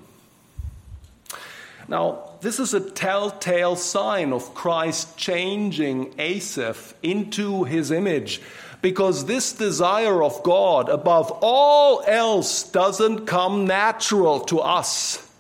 Now, 1.88 2.33
this 2.44 2.60
is 2.60 2.74
a 2.74 2.80
telltale 2.80 3.76
sign 3.76 4.34
of 4.34 4.54
Christ 4.54 5.18
changing 5.18 6.14
Asaph 6.20 6.94
into 7.02 7.64
his 7.64 7.90
image 7.90 8.42
because 8.84 9.26
this 9.26 9.54
desire 9.54 10.22
of 10.22 10.44
God 10.44 10.90
above 10.90 11.32
all 11.42 12.04
else 12.06 12.70
doesn't 12.70 13.26
come 13.26 13.66
natural 13.66 14.42
to 14.42 14.60
us. 14.60 15.32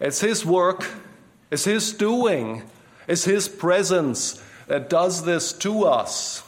It's 0.00 0.20
His 0.20 0.44
work, 0.44 0.86
it's 1.52 1.64
His 1.64 1.92
doing, 1.92 2.62
it's 3.06 3.24
His 3.24 3.48
presence 3.48 4.42
that 4.66 4.90
does 4.90 5.24
this 5.24 5.52
to 5.52 5.84
us. 5.84 6.42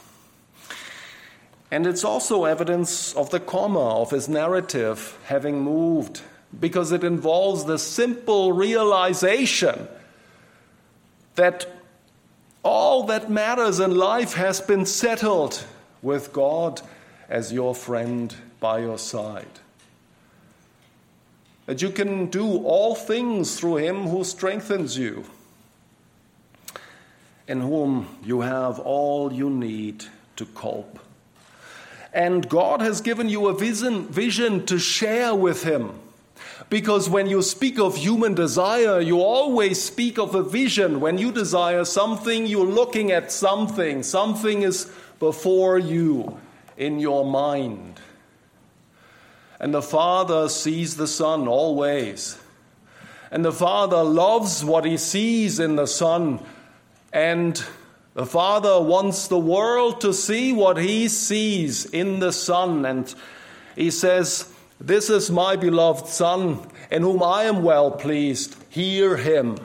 And 1.71 1.87
it's 1.87 2.03
also 2.03 2.43
evidence 2.43 3.13
of 3.13 3.29
the 3.29 3.39
comma 3.39 4.01
of 4.01 4.11
his 4.11 4.29
narrative 4.29 5.17
having 5.25 5.61
moved 5.61 6.21
because 6.59 6.91
it 6.91 7.03
involves 7.03 7.65
the 7.65 7.77
simple 7.77 8.53
realization 8.53 9.87
that 11.35 11.67
all 12.63 13.03
that 13.03 13.29
matters 13.29 13.79
in 13.79 13.95
life 13.95 14.33
has 14.33 14.59
been 14.59 14.85
settled 14.85 15.63
with 16.01 16.33
God 16.33 16.81
as 17.29 17.53
your 17.53 17.75
friend 17.75 18.33
by 18.59 18.79
your 18.79 18.97
side. 18.97 19.59
That 21.65 21.81
you 21.81 21.89
can 21.89 22.27
do 22.27 22.63
all 22.63 22.95
things 22.95 23.59
through 23.59 23.77
Him 23.77 24.07
who 24.07 24.23
strengthens 24.23 24.97
you, 24.97 25.25
in 27.47 27.61
whom 27.61 28.07
you 28.23 28.41
have 28.41 28.79
all 28.79 29.31
you 29.31 29.49
need 29.49 30.05
to 30.37 30.45
cope. 30.45 30.99
And 32.13 32.49
God 32.49 32.81
has 32.81 33.01
given 33.01 33.29
you 33.29 33.47
a 33.47 33.53
vision, 33.53 34.07
vision 34.07 34.65
to 34.65 34.79
share 34.79 35.35
with 35.35 35.63
Him 35.63 35.91
because 36.69 37.09
when 37.09 37.27
you 37.27 37.41
speak 37.41 37.79
of 37.79 37.95
human 37.95 38.33
desire, 38.33 38.99
you 38.99 39.21
always 39.21 39.81
speak 39.81 40.17
of 40.17 40.35
a 40.35 40.43
vision. 40.43 40.99
When 40.99 41.17
you 41.17 41.31
desire 41.31 41.85
something, 41.85 42.45
you're 42.45 42.65
looking 42.65 43.11
at 43.11 43.31
something. 43.31 44.03
Something 44.03 44.63
is 44.63 44.91
before 45.19 45.77
you 45.77 46.39
in 46.77 46.99
your 46.99 47.25
mind. 47.25 47.99
And 49.59 49.73
the 49.73 49.81
Father 49.81 50.49
sees 50.49 50.97
the 50.97 51.07
Son 51.07 51.47
always. 51.47 52.37
And 53.31 53.43
the 53.43 53.51
Father 53.51 54.03
loves 54.03 54.63
what 54.63 54.85
he 54.85 54.97
sees 54.97 55.59
in 55.59 55.75
the 55.75 55.87
Son. 55.87 56.39
And 57.11 57.61
the 58.13 58.25
Father 58.25 58.81
wants 58.81 59.27
the 59.27 59.39
world 59.39 60.01
to 60.01 60.13
see 60.13 60.53
what 60.53 60.77
he 60.77 61.07
sees 61.07 61.85
in 61.85 62.19
the 62.19 62.31
Son. 62.31 62.85
And 62.85 63.13
he 63.75 63.91
says, 63.91 64.51
this 64.79 65.09
is 65.09 65.31
my 65.31 65.55
beloved 65.55 66.07
Son, 66.07 66.59
in 66.91 67.01
whom 67.01 67.23
I 67.23 67.43
am 67.43 67.63
well 67.63 67.91
pleased. 67.91 68.55
Hear 68.69 69.17
him. 69.17 69.57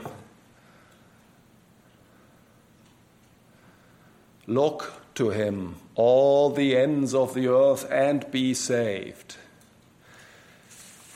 Look 4.46 4.92
to 5.14 5.30
him, 5.30 5.76
all 5.94 6.50
the 6.50 6.76
ends 6.76 7.14
of 7.14 7.34
the 7.34 7.48
earth, 7.48 7.86
and 7.90 8.28
be 8.30 8.54
saved. 8.54 9.36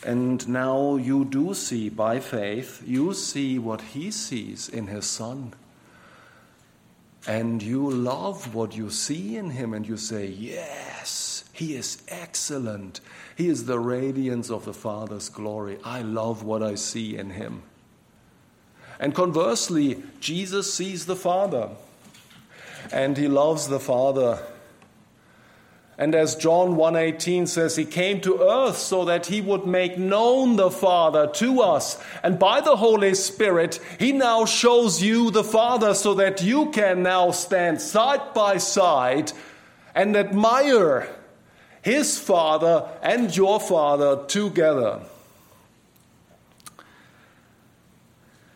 And 0.05 0.47
now 0.47 0.97
you 0.97 1.25
do 1.25 1.53
see 1.55 1.89
by 1.89 2.21
faith, 2.21 2.83
you 2.87 3.13
see 3.13 3.59
what 3.59 3.81
he 3.81 4.13
sees 4.13 4.69
in 4.69 4.87
his 4.87 5.07
Son. 5.07 5.55
And 7.27 7.61
you 7.61 7.91
love 7.91 8.55
what 8.55 8.77
you 8.77 8.91
see 8.91 9.37
in 9.37 9.51
him, 9.51 9.75
and 9.75 9.87
you 9.89 9.97
say, 9.97 10.27
Yes, 10.27 11.26
he 11.57 11.75
is 11.75 12.03
excellent. 12.09 13.01
He 13.35 13.49
is 13.49 13.65
the 13.65 13.79
radiance 13.79 14.51
of 14.51 14.67
the 14.67 14.75
Father's 14.75 15.31
glory. 15.31 15.79
I 15.83 16.03
love 16.03 16.43
what 16.43 16.63
I 16.63 16.75
see 16.75 17.17
in 17.17 17.31
him. 17.31 17.63
And 19.01 19.15
conversely, 19.15 20.03
Jesus 20.21 20.73
sees 20.75 21.07
the 21.07 21.17
Father 21.17 21.71
and 22.93 23.17
he 23.17 23.27
loves 23.27 23.69
the 23.69 23.81
Father. 23.81 24.39
And 25.97 26.15
as 26.15 26.37
John 26.37 26.77
1:18 26.77 27.49
says, 27.49 27.77
he 27.77 27.87
came 27.87 28.21
to 28.21 28.43
earth 28.43 28.77
so 28.77 29.07
that 29.07 29.25
he 29.25 29.41
would 29.41 29.67
make 29.67 29.97
known 29.97 30.57
the 30.57 30.71
Father 30.71 31.27
to 31.27 31.63
us. 31.63 31.99
And 32.23 32.39
by 32.39 32.61
the 32.61 32.77
Holy 32.77 33.15
Spirit, 33.15 33.81
he 33.99 34.13
now 34.13 34.45
shows 34.45 35.03
you 35.03 35.31
the 35.31 35.43
Father 35.43 35.95
so 35.95 36.13
that 36.15 36.43
you 36.43 36.71
can 36.71 37.03
now 37.03 37.31
stand 37.31 37.81
side 37.81 38.35
by 38.35 38.59
side 38.59 39.33
and 39.95 40.15
admire 40.15 41.16
his 41.87 42.19
father 42.19 42.85
and 43.01 43.37
your 43.37 43.61
father 43.61 44.27
together. 44.27 44.99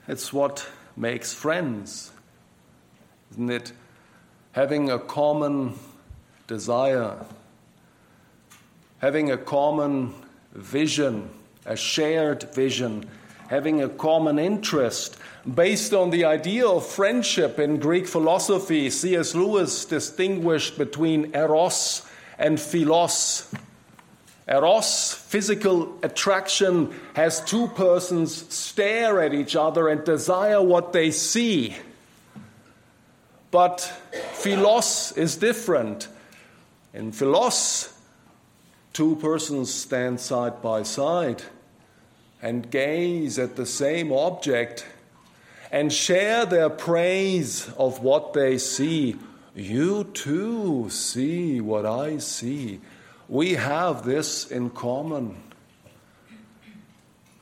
It's 0.09 0.33
what 0.33 0.67
makes 0.97 1.33
friends, 1.33 2.11
isn't 3.31 3.51
it? 3.51 3.73
Having 4.51 4.91
a 4.91 4.99
common 4.99 5.79
desire, 6.49 7.25
having 8.99 9.31
a 9.31 9.39
common 9.39 10.13
vision, 10.53 11.31
a 11.67 11.77
shared 11.77 12.53
vision, 12.53 13.09
having 13.47 13.81
a 13.81 13.89
common 13.89 14.41
interest. 14.41 15.17
Based 15.55 15.95
on 15.95 16.11
the 16.11 16.25
idea 16.25 16.67
of 16.67 16.85
friendship 16.85 17.61
in 17.61 17.79
Greek 17.79 18.09
philosophy, 18.09 18.91
C.S. 18.91 19.37
Lewis 19.37 19.85
distinguished 19.85 20.77
between 20.77 21.33
eros 21.33 22.10
and 22.41 22.59
philos. 22.59 23.53
Eros, 24.49 25.15
physical 25.15 25.97
attraction, 26.03 26.93
has 27.15 27.45
two 27.45 27.69
persons 27.69 28.53
stare 28.53 29.23
at 29.23 29.33
each 29.33 29.55
other 29.55 29.89
and 29.89 30.03
desire 30.03 30.61
what 30.61 30.93
they 30.93 31.13
see. 31.13 31.77
But 33.53 33.81
philos 34.33 35.13
is 35.13 35.37
different. 35.37 36.09
In 36.95 37.13
philos, 37.13 37.93
two 38.93 39.15
persons 39.17 39.73
stand 39.73 40.19
side 40.19 40.61
by 40.63 40.83
side 40.83 41.43
and 42.43 42.69
gaze 42.71 43.39
at 43.39 43.55
the 43.55 43.67
same 43.67 44.11
object 44.11 44.87
and 45.71 45.93
share 45.93 46.47
their 46.47 46.71
praise 46.71 47.71
of 47.79 48.03
what 48.03 48.33
they 48.33 48.59
see. 48.59 49.17
You 49.61 50.05
too 50.05 50.89
see 50.89 51.61
what 51.61 51.85
I 51.85 52.17
see. 52.17 52.81
We 53.29 53.53
have 53.53 54.07
this 54.07 54.51
in 54.51 54.71
common. 54.71 55.37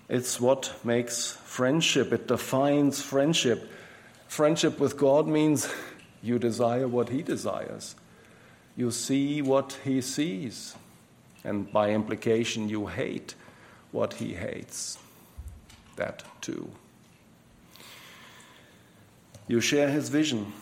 It's 0.08 0.40
what 0.40 0.74
makes 0.82 1.30
friendship, 1.30 2.12
it 2.12 2.26
defines 2.26 3.00
friendship. 3.00 3.70
Friendship 4.26 4.80
with 4.80 4.96
God 4.96 5.28
means 5.28 5.72
you 6.20 6.40
desire 6.40 6.88
what 6.88 7.08
He 7.08 7.22
desires, 7.22 7.94
you 8.76 8.90
see 8.90 9.40
what 9.40 9.78
He 9.84 10.00
sees, 10.00 10.74
and 11.44 11.70
by 11.72 11.90
implication, 11.90 12.68
you 12.68 12.86
hate 12.86 13.36
what 13.92 14.14
He 14.14 14.34
hates. 14.34 14.98
That 15.94 16.24
too. 16.40 16.68
You 19.46 19.60
share 19.60 19.88
His 19.88 20.08
vision. 20.08 20.52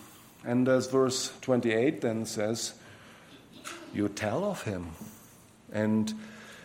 And 0.47 0.67
as 0.69 0.87
verse 0.87 1.33
28 1.43 2.01
then 2.01 2.25
says, 2.25 2.73
you 3.93 4.09
tell 4.09 4.45
of 4.45 4.63
Him 4.63 4.93
and 5.73 6.15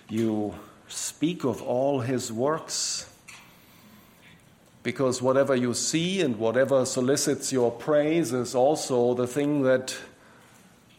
you 0.09 0.53
speak 0.87 1.43
of 1.43 1.61
all 1.61 2.01
his 2.01 2.31
works. 2.31 3.07
Because 4.83 5.21
whatever 5.21 5.55
you 5.55 5.73
see 5.73 6.21
and 6.21 6.37
whatever 6.37 6.85
solicits 6.85 7.51
your 7.51 7.71
praise 7.71 8.33
is 8.33 8.55
also 8.55 9.13
the 9.13 9.27
thing 9.27 9.61
that 9.63 9.95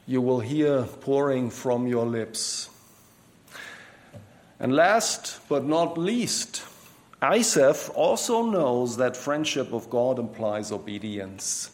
you 0.06 0.20
will 0.20 0.40
hear 0.40 0.82
pouring 0.82 1.50
from 1.50 1.86
your 1.86 2.06
lips. 2.06 2.70
And 4.60 4.74
last 4.74 5.40
but 5.48 5.64
not 5.64 5.98
least, 5.98 6.62
Asaph 7.20 7.90
also 7.94 8.46
knows 8.46 8.96
that 8.98 9.16
friendship 9.16 9.72
of 9.72 9.90
God 9.90 10.18
implies 10.18 10.70
obedience. 10.70 11.71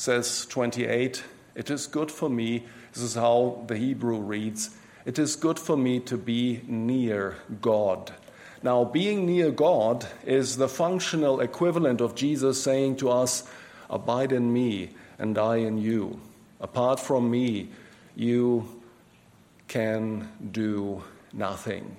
Says 0.00 0.46
28, 0.46 1.22
it 1.54 1.68
is 1.68 1.86
good 1.86 2.10
for 2.10 2.30
me. 2.30 2.64
This 2.94 3.02
is 3.02 3.16
how 3.16 3.62
the 3.66 3.76
Hebrew 3.76 4.16
reads 4.16 4.70
it 5.04 5.18
is 5.18 5.36
good 5.36 5.58
for 5.58 5.76
me 5.76 6.00
to 6.00 6.16
be 6.16 6.62
near 6.66 7.36
God. 7.60 8.10
Now, 8.62 8.82
being 8.82 9.26
near 9.26 9.50
God 9.50 10.06
is 10.24 10.56
the 10.56 10.70
functional 10.70 11.40
equivalent 11.40 12.00
of 12.00 12.14
Jesus 12.14 12.62
saying 12.62 12.96
to 12.96 13.10
us, 13.10 13.46
Abide 13.90 14.32
in 14.32 14.50
me, 14.50 14.88
and 15.18 15.36
I 15.36 15.56
in 15.56 15.76
you. 15.76 16.18
Apart 16.62 16.98
from 16.98 17.30
me, 17.30 17.68
you 18.16 18.80
can 19.68 20.30
do 20.50 21.04
nothing. 21.34 21.94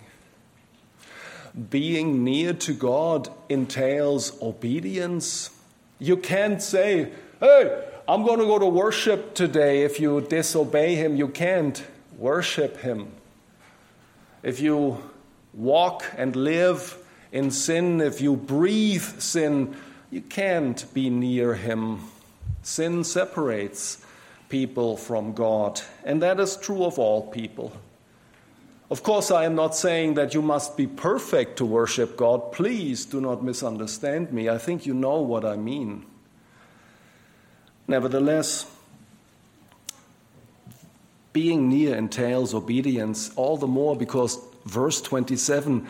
Being 1.70 2.24
near 2.24 2.54
to 2.54 2.74
God 2.74 3.30
entails 3.48 4.42
obedience. 4.42 5.52
You 6.00 6.18
can't 6.18 6.64
say, 6.64 7.12
Hey, 7.40 7.90
I'm 8.08 8.24
going 8.24 8.40
to 8.40 8.46
go 8.46 8.58
to 8.58 8.66
worship 8.66 9.36
today. 9.36 9.84
If 9.84 10.00
you 10.00 10.22
disobey 10.22 10.96
Him, 10.96 11.16
you 11.16 11.28
can't 11.28 11.84
worship 12.18 12.78
Him. 12.78 13.12
If 14.44 14.60
you 14.60 14.98
walk 15.54 16.06
and 16.18 16.36
live 16.36 16.98
in 17.32 17.52
sin, 17.52 18.02
if 18.02 18.20
you 18.20 18.36
breathe 18.36 19.20
sin, 19.20 19.76
you 20.10 20.22
can't 20.22 20.92
be 20.94 21.10
near 21.10 21.54
Him. 21.54 22.00
Sin 22.64 23.04
separates 23.04 24.04
people 24.50 24.98
from 24.98 25.34
God, 25.34 25.82
and 26.04 26.22
that 26.22 26.40
is 26.40 26.58
true 26.58 26.84
of 26.84 27.00
all 27.00 27.28
people. 27.28 27.72
Of 28.90 29.04
course, 29.04 29.32
I 29.32 29.46
am 29.46 29.56
not 29.56 29.76
saying 29.76 30.16
that 30.16 30.34
you 30.34 30.42
must 30.42 30.76
be 30.76 30.86
perfect 30.86 31.58
to 31.58 31.66
worship 31.66 32.18
God. 32.18 32.52
Please 32.52 33.06
do 33.06 33.22
not 33.22 33.42
misunderstand 33.42 34.34
me. 34.34 34.50
I 34.50 34.58
think 34.58 34.86
you 34.86 34.94
know 34.94 35.22
what 35.22 35.46
I 35.46 35.56
mean. 35.56 36.06
Nevertheless, 37.92 38.66
being 41.34 41.68
near 41.68 41.94
entails 41.94 42.54
obedience, 42.54 43.32
all 43.36 43.58
the 43.58 43.68
more 43.68 43.98
because 43.98 44.40
verse 44.64 45.02
27 45.02 45.86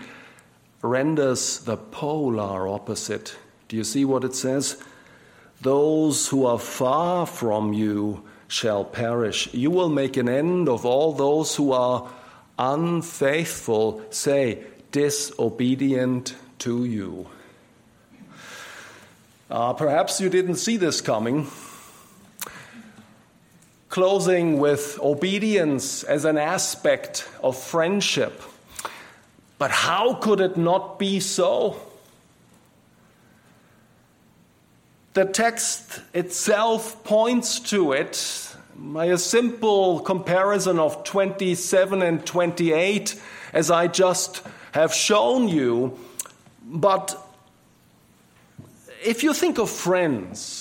renders 0.82 1.60
the 1.60 1.78
polar 1.78 2.68
opposite. 2.68 3.36
Do 3.68 3.78
you 3.78 3.84
see 3.84 4.04
what 4.04 4.24
it 4.24 4.34
says? 4.34 4.82
Those 5.62 6.28
who 6.28 6.48
are 6.48 6.58
far 6.58 7.28
from 7.28 7.72
you 7.72 8.24
shall 8.48 8.84
perish. 8.84 9.54
You 9.54 9.70
will 9.70 9.90
make 9.90 10.18
an 10.18 10.28
end 10.28 10.70
of 10.70 10.88
all 10.88 11.14
those 11.14 11.56
who 11.56 11.72
are 11.72 12.10
unfaithful, 12.58 14.02
say, 14.10 14.64
disobedient 14.92 16.34
to 16.66 16.84
you. 16.84 17.28
Uh, 19.52 19.74
perhaps 19.74 20.20
you 20.20 20.30
didn't 20.30 20.56
see 20.56 20.78
this 20.78 21.00
coming 21.00 21.48
closing 23.92 24.58
with 24.58 24.98
obedience 25.02 26.04
as 26.04 26.24
an 26.24 26.38
aspect 26.38 27.28
of 27.44 27.58
friendship. 27.62 28.42
But 29.60 29.70
how 29.70 30.16
could 30.16 30.40
it 30.40 30.56
not 30.56 30.98
be 30.98 31.20
so? 31.20 31.76
The 35.14 35.26
text 35.26 36.02
itself 36.14 37.04
points 37.04 37.60
to 37.72 37.92
it 37.92 38.56
by 38.76 39.08
a 39.08 39.18
simple 39.18 40.00
comparison 40.00 40.80
of 40.80 41.04
27 41.04 42.02
and 42.02 42.26
28, 42.26 43.22
as 43.52 43.70
I 43.70 43.88
just 43.88 44.42
have 44.72 44.94
shown 44.94 45.50
you. 45.50 46.00
But 46.64 47.22
if 49.04 49.22
you 49.22 49.34
think 49.34 49.60
of 49.60 49.70
friends, 49.70 50.61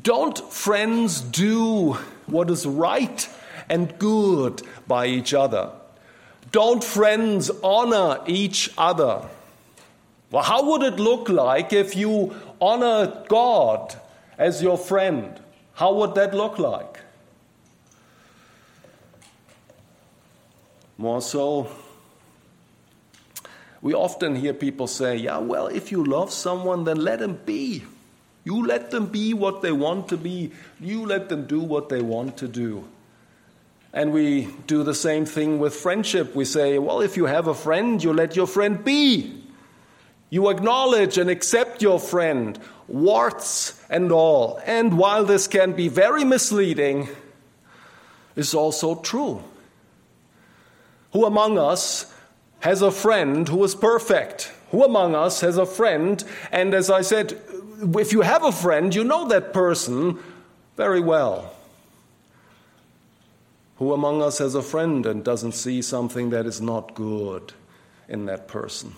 don't 0.00 0.38
friends 0.52 1.20
do 1.20 1.94
what 2.26 2.50
is 2.50 2.66
right 2.66 3.28
and 3.68 3.98
good 3.98 4.62
by 4.86 5.06
each 5.06 5.34
other? 5.34 5.70
Don't 6.52 6.82
friends 6.82 7.50
honor 7.62 8.20
each 8.26 8.70
other? 8.78 9.22
Well, 10.30 10.42
how 10.42 10.70
would 10.70 10.82
it 10.82 10.98
look 10.98 11.28
like 11.28 11.72
if 11.72 11.96
you 11.96 12.34
honor 12.60 13.24
God 13.28 13.94
as 14.36 14.62
your 14.62 14.76
friend? 14.76 15.40
How 15.74 15.94
would 15.94 16.14
that 16.14 16.34
look 16.34 16.58
like? 16.58 17.00
More 20.96 21.22
so, 21.22 21.70
we 23.80 23.94
often 23.94 24.34
hear 24.34 24.52
people 24.52 24.86
say, 24.86 25.16
yeah, 25.16 25.38
well, 25.38 25.68
if 25.68 25.92
you 25.92 26.04
love 26.04 26.32
someone, 26.32 26.84
then 26.84 26.96
let 26.96 27.22
him 27.22 27.38
be. 27.46 27.84
You 28.48 28.66
let 28.66 28.90
them 28.90 29.08
be 29.08 29.34
what 29.34 29.60
they 29.60 29.72
want 29.72 30.08
to 30.08 30.16
be. 30.16 30.52
You 30.80 31.04
let 31.04 31.28
them 31.28 31.44
do 31.44 31.60
what 31.60 31.90
they 31.90 32.00
want 32.00 32.38
to 32.38 32.48
do. 32.48 32.88
And 33.92 34.10
we 34.10 34.48
do 34.66 34.82
the 34.82 34.94
same 34.94 35.26
thing 35.26 35.58
with 35.58 35.74
friendship. 35.74 36.34
We 36.34 36.46
say, 36.46 36.78
well, 36.78 37.02
if 37.02 37.14
you 37.18 37.26
have 37.26 37.46
a 37.46 37.52
friend, 37.52 38.02
you 38.02 38.10
let 38.14 38.36
your 38.36 38.46
friend 38.46 38.82
be. 38.82 39.44
You 40.30 40.48
acknowledge 40.48 41.18
and 41.18 41.28
accept 41.28 41.82
your 41.82 42.00
friend, 42.00 42.58
warts 42.86 43.84
and 43.90 44.10
all. 44.10 44.62
And 44.64 44.96
while 44.96 45.26
this 45.26 45.46
can 45.46 45.72
be 45.72 45.88
very 45.88 46.24
misleading, 46.24 47.10
it's 48.34 48.54
also 48.54 48.94
true. 48.94 49.42
Who 51.12 51.26
among 51.26 51.58
us 51.58 52.14
has 52.60 52.80
a 52.80 52.90
friend 52.90 53.46
who 53.46 53.62
is 53.62 53.74
perfect? 53.74 54.54
Who 54.70 54.84
among 54.84 55.14
us 55.14 55.40
has 55.40 55.56
a 55.56 55.64
friend, 55.64 56.22
and 56.52 56.74
as 56.74 56.90
I 56.90 57.00
said, 57.00 57.40
if 57.80 58.12
you 58.12 58.22
have 58.22 58.44
a 58.44 58.52
friend, 58.52 58.94
you 58.94 59.04
know 59.04 59.28
that 59.28 59.52
person 59.52 60.18
very 60.76 61.00
well. 61.00 61.54
Who 63.76 63.92
among 63.92 64.22
us 64.22 64.38
has 64.38 64.54
a 64.54 64.62
friend 64.62 65.06
and 65.06 65.24
doesn't 65.24 65.52
see 65.52 65.82
something 65.82 66.30
that 66.30 66.46
is 66.46 66.60
not 66.60 66.94
good 66.94 67.52
in 68.08 68.26
that 68.26 68.48
person? 68.48 68.94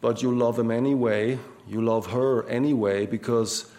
But 0.00 0.22
you 0.22 0.36
love 0.36 0.58
him 0.58 0.70
anyway, 0.70 1.38
you 1.68 1.82
love 1.82 2.08
her 2.08 2.46
anyway 2.48 3.06
because 3.06 3.70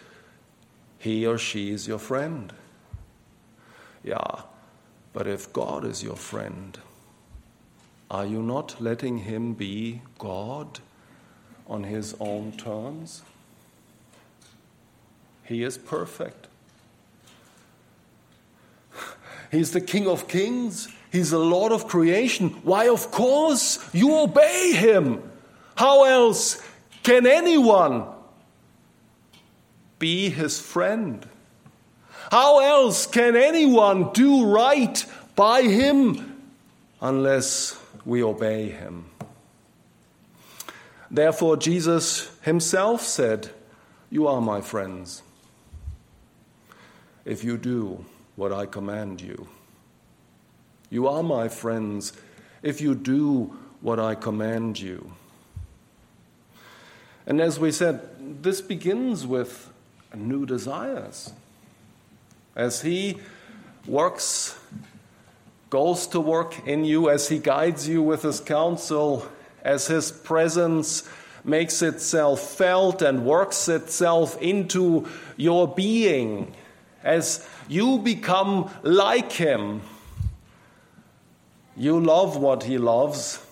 he 0.98 1.26
or 1.26 1.38
she 1.38 1.70
is 1.70 1.86
your 1.86 1.98
friend. 1.98 2.52
Yeah, 4.02 4.42
but 5.12 5.26
if 5.26 5.52
God 5.52 5.84
is 5.84 6.02
your 6.02 6.16
friend, 6.16 6.78
Are 8.10 8.24
you 8.24 8.42
not 8.42 8.80
letting 8.80 9.18
him 9.18 9.52
be 9.52 10.00
God 10.18 10.80
on 11.68 11.84
his 11.84 12.14
own 12.20 12.52
terms? 12.52 13.22
He 15.44 15.62
is 15.62 15.78
perfect. 15.78 16.46
He's 19.50 19.72
the 19.72 19.80
King 19.80 20.06
of 20.06 20.28
Kings. 20.28 20.88
He's 21.10 21.30
the 21.30 21.38
Lord 21.38 21.72
of 21.72 21.88
creation. 21.88 22.50
Why, 22.62 22.88
of 22.88 23.10
course, 23.10 23.78
you 23.94 24.14
obey 24.18 24.72
him. 24.72 25.22
How 25.74 26.04
else 26.04 26.62
can 27.02 27.26
anyone 27.26 28.04
be 29.98 30.28
his 30.28 30.60
friend? 30.60 31.26
How 32.30 32.60
else 32.60 33.06
can 33.06 33.36
anyone 33.36 34.12
do 34.12 34.44
right 34.46 35.02
by 35.34 35.62
him 35.62 36.42
unless 37.00 37.80
we 38.04 38.22
obey 38.22 38.68
him? 38.68 39.06
Therefore, 41.10 41.56
Jesus 41.56 42.30
himself 42.42 43.02
said, 43.02 43.50
You 44.10 44.26
are 44.26 44.40
my 44.40 44.60
friends 44.60 45.22
if 47.24 47.44
you 47.44 47.56
do 47.56 48.04
what 48.36 48.52
I 48.52 48.66
command 48.66 49.20
you. 49.20 49.48
You 50.90 51.08
are 51.08 51.22
my 51.22 51.48
friends 51.48 52.12
if 52.62 52.80
you 52.80 52.94
do 52.94 53.56
what 53.80 54.00
I 54.00 54.14
command 54.14 54.80
you. 54.80 55.12
And 57.26 57.40
as 57.40 57.60
we 57.60 57.72
said, 57.72 58.42
this 58.42 58.60
begins 58.60 59.26
with 59.26 59.70
new 60.14 60.46
desires. 60.46 61.32
As 62.56 62.80
He 62.80 63.18
works, 63.86 64.58
goes 65.68 66.06
to 66.08 66.20
work 66.20 66.66
in 66.66 66.84
you, 66.84 67.10
as 67.10 67.28
He 67.28 67.38
guides 67.38 67.86
you 67.86 68.02
with 68.02 68.22
His 68.22 68.40
counsel, 68.40 69.26
as 69.68 69.86
His 69.86 70.10
presence 70.10 71.06
makes 71.44 71.82
itself 71.82 72.40
felt 72.40 73.02
and 73.02 73.26
works 73.26 73.68
itself 73.68 74.40
into 74.40 75.06
your 75.36 75.68
being, 75.68 76.54
as 77.04 77.46
you 77.68 77.98
become 77.98 78.70
like 78.82 79.30
Him, 79.30 79.82
you 81.76 82.00
love 82.00 82.38
what 82.38 82.62
He 82.62 82.78
loves, 82.78 83.44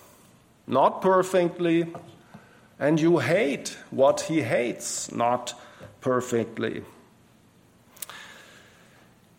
not 0.65 1.03
perfectly, 1.03 1.93
and 2.79 2.99
you 2.99 3.19
hate 3.19 3.77
what 3.91 4.21
He 4.21 4.41
hates, 4.41 5.11
not 5.11 5.53
perfectly. 6.01 6.83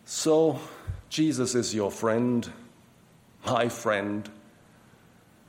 So, 0.05 0.61
Jesus 1.09 1.55
is 1.55 1.75
your 1.75 1.91
friend, 1.91 2.49
my 3.45 3.67
friend. 3.67 4.29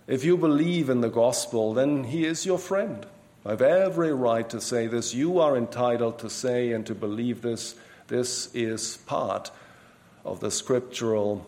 If 0.06 0.24
you 0.24 0.36
believe 0.36 0.90
in 0.90 1.00
the 1.00 1.10
gospel, 1.10 1.74
then 1.74 2.04
He 2.04 2.24
is 2.24 2.46
your 2.46 2.58
friend. 2.58 3.06
I 3.44 3.50
have 3.50 3.62
every 3.62 4.12
right 4.12 4.48
to 4.50 4.60
say 4.60 4.86
this. 4.86 5.14
You 5.14 5.38
are 5.38 5.56
entitled 5.56 6.18
to 6.18 6.30
say 6.30 6.72
and 6.72 6.84
to 6.86 6.94
believe 6.94 7.42
this. 7.42 7.74
This 8.08 8.54
is 8.54 8.98
part 8.98 9.50
of 10.24 10.40
the 10.40 10.50
scriptural 10.50 11.46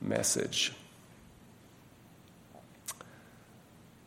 message. 0.00 0.72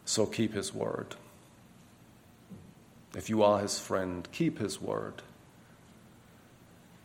So 0.05 0.25
keep 0.25 0.53
his 0.53 0.73
word. 0.73 1.15
If 3.15 3.29
you 3.29 3.43
are 3.43 3.59
his 3.59 3.79
friend, 3.79 4.27
keep 4.31 4.59
his 4.59 4.81
word. 4.81 5.21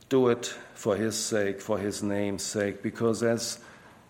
Do 0.08 0.28
it 0.28 0.54
for 0.74 0.96
his 0.96 1.16
sake, 1.16 1.60
for 1.60 1.78
his 1.78 2.02
name's 2.02 2.42
sake, 2.42 2.82
because 2.82 3.22
as 3.22 3.58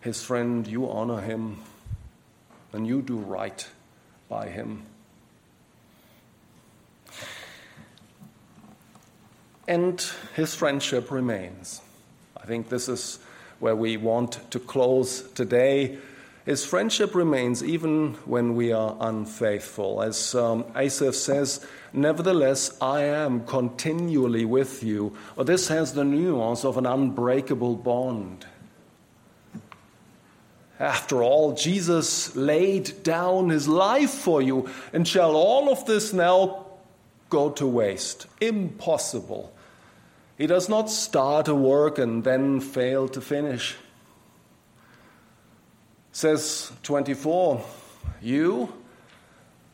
his 0.01 0.23
friend, 0.23 0.67
you 0.67 0.91
honor 0.91 1.21
him 1.21 1.59
and 2.75 2.87
you 2.87 3.01
do 3.01 3.17
right 3.17 3.67
by 4.29 4.49
him. 4.49 4.87
and 9.67 10.01
his 10.35 10.55
friendship 10.55 11.11
remains. 11.11 11.81
I 12.37 12.47
think 12.47 12.69
this 12.69 12.89
is 12.89 13.19
where 13.61 13.77
we 13.77 13.97
want 13.97 14.51
to 14.51 14.59
close 14.59 15.23
today. 15.33 15.99
His 16.45 16.67
friendship 16.67 17.15
remains 17.15 17.65
even 17.65 18.15
when 18.27 18.55
we 18.55 18.73
are 18.73 18.97
unfaithful. 19.01 20.03
As 20.03 20.35
um, 20.35 20.65
Asaph 20.77 21.15
says, 21.15 21.67
Nevertheless, 21.93 22.77
I 22.83 23.03
am 23.03 23.47
continually 23.47 24.45
with 24.45 24.83
you. 24.83 25.17
This 25.39 25.69
has 25.69 25.95
the 25.95 26.05
nuance 26.05 26.65
of 26.65 26.77
an 26.77 26.87
unbreakable 26.87 27.77
bond. 27.77 28.47
After 30.81 31.23
all, 31.23 31.55
Jesus 31.55 32.35
laid 32.35 33.03
down 33.03 33.51
his 33.51 33.69
life 33.69 34.11
for 34.11 34.43
you, 34.43 34.69
and 34.93 35.07
shall 35.07 35.37
all 35.37 35.71
of 35.71 35.87
this 35.87 36.13
now 36.13 36.67
go 37.31 37.51
to 37.51 37.67
waste? 37.67 38.27
Impossible. 38.41 39.55
He 40.37 40.47
does 40.49 40.69
not 40.69 40.91
start 40.91 41.47
a 41.47 41.55
work 41.55 41.99
and 41.99 42.25
then 42.25 42.61
fail 42.61 43.09
to 43.09 43.21
finish. 43.21 43.77
Says 46.11 46.73
24, 46.83 47.65
You 48.21 48.73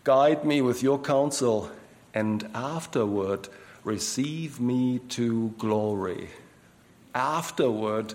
guide 0.04 0.44
me 0.44 0.60
with 0.60 0.82
your 0.82 0.98
counsel, 0.98 1.70
and 2.12 2.48
afterward 2.54 3.48
receive 3.84 4.60
me 4.60 4.98
to 5.10 5.54
glory. 5.58 6.28
Afterward 7.14 8.14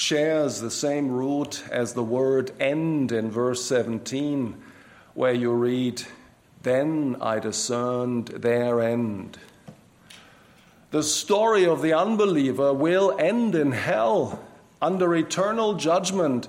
shares 0.00 0.60
the 0.60 0.70
same 0.70 1.10
root 1.10 1.62
as 1.70 1.92
the 1.92 2.02
word 2.02 2.50
end 2.58 3.12
in 3.12 3.30
verse 3.30 3.62
17, 3.66 4.56
where 5.12 5.34
you 5.34 5.52
read, 5.52 6.02
Then 6.62 7.16
I 7.20 7.38
discerned 7.38 8.28
their 8.28 8.80
end. 8.80 9.38
The 10.90 11.02
story 11.02 11.66
of 11.66 11.82
the 11.82 11.92
unbeliever 11.92 12.72
will 12.72 13.14
end 13.18 13.54
in 13.54 13.72
hell 13.72 14.42
under 14.80 15.14
eternal 15.14 15.74
judgment. 15.74 16.48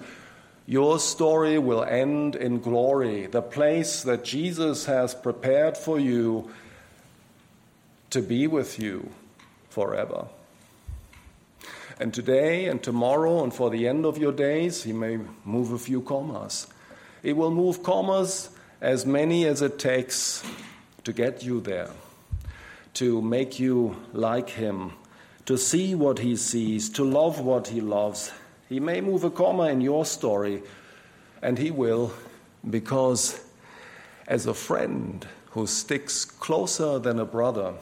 Your 0.65 0.97
story 0.97 1.59
will 1.59 1.83
end 1.83 2.37
in 2.37 2.61
glory, 2.61 3.27
the 3.27 3.41
place 3.41 4.01
that 4.03 4.23
Jesus 4.23 4.85
has 4.85 5.13
prepared 5.13 5.77
for 5.77 5.99
you 5.99 6.49
to 8.11 8.21
be 8.21 8.47
with 8.47 8.79
you 8.79 9.11
forever. 9.69 10.27
And 12.01 12.13
today 12.13 12.65
and 12.65 12.81
tomorrow 12.81 13.43
and 13.43 13.53
for 13.53 13.69
the 13.69 13.87
end 13.87 14.05
of 14.05 14.17
your 14.17 14.31
days, 14.31 14.83
He 14.83 14.91
may 14.91 15.19
move 15.45 15.71
a 15.71 15.77
few 15.77 16.01
commas. 16.01 16.65
He 17.21 17.31
will 17.31 17.51
move 17.51 17.83
commas 17.83 18.49
as 18.81 19.05
many 19.05 19.45
as 19.45 19.61
it 19.61 19.77
takes 19.77 20.43
to 21.03 21.13
get 21.13 21.43
you 21.43 21.61
there 21.61 21.91
to 22.93 23.21
make 23.21 23.59
you 23.59 23.95
like 24.13 24.49
him, 24.49 24.93
to 25.45 25.57
see 25.57 25.95
what 25.95 26.19
he 26.19 26.35
sees, 26.35 26.89
to 26.89 27.03
love 27.03 27.39
what 27.39 27.67
he 27.67 27.81
loves. 27.81 28.31
He 28.67 28.79
may 28.79 29.01
move 29.01 29.23
a 29.23 29.29
comma 29.29 29.69
in 29.69 29.81
your 29.81 30.05
story, 30.05 30.61
and 31.41 31.57
he 31.57 31.71
will, 31.71 32.13
because 32.69 33.43
as 34.27 34.45
a 34.45 34.53
friend 34.53 35.25
who 35.51 35.67
sticks 35.67 36.25
closer 36.25 36.99
than 36.99 37.19
a 37.19 37.25
brother, 37.25 37.73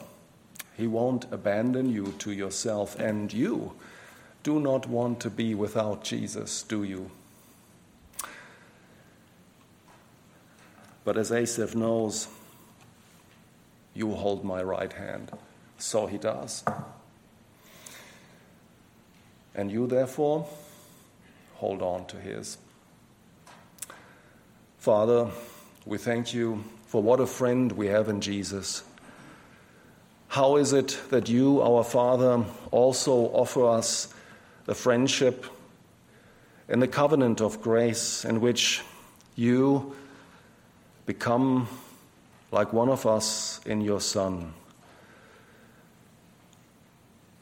he 0.77 0.87
won't 0.87 1.25
abandon 1.31 1.89
you 1.89 2.13
to 2.19 2.31
yourself. 2.31 2.97
And 2.99 3.33
you 3.33 3.73
do 4.43 4.59
not 4.59 4.87
want 4.87 5.19
to 5.21 5.29
be 5.29 5.53
without 5.53 6.03
Jesus, 6.03 6.63
do 6.63 6.83
you? 6.83 7.11
But 11.03 11.17
as 11.17 11.31
Asaph 11.31 11.75
knows, 11.75 12.27
you 13.93 14.11
hold 14.11 14.43
my 14.43 14.61
right 14.61 14.93
hand. 14.93 15.31
So 15.77 16.07
he 16.07 16.17
does. 16.17 16.63
And 19.55 19.71
you, 19.71 19.87
therefore, 19.87 20.47
hold 21.55 21.81
on 21.81 22.05
to 22.07 22.17
his. 22.17 22.57
Father, 24.77 25.29
we 25.85 25.97
thank 25.97 26.33
you 26.33 26.63
for 26.87 27.01
what 27.01 27.19
a 27.19 27.25
friend 27.25 27.71
we 27.71 27.87
have 27.87 28.07
in 28.07 28.21
Jesus. 28.21 28.83
How 30.29 30.57
is 30.57 30.73
it 30.73 30.99
that 31.09 31.27
you, 31.27 31.61
our 31.61 31.83
Father, 31.83 32.45
also 32.71 33.13
offer 33.33 33.67
us 33.67 34.13
the 34.69 34.75
friendship 34.75 35.47
and 36.67 36.79
the 36.79 36.87
covenant 36.87 37.41
of 37.41 37.59
grace 37.59 38.23
in 38.23 38.39
which 38.39 38.83
you 39.35 39.95
become 41.07 41.67
like 42.51 42.71
one 42.71 42.87
of 42.87 43.07
us 43.07 43.59
in 43.65 43.81
your 43.81 43.99
Son. 43.99 44.53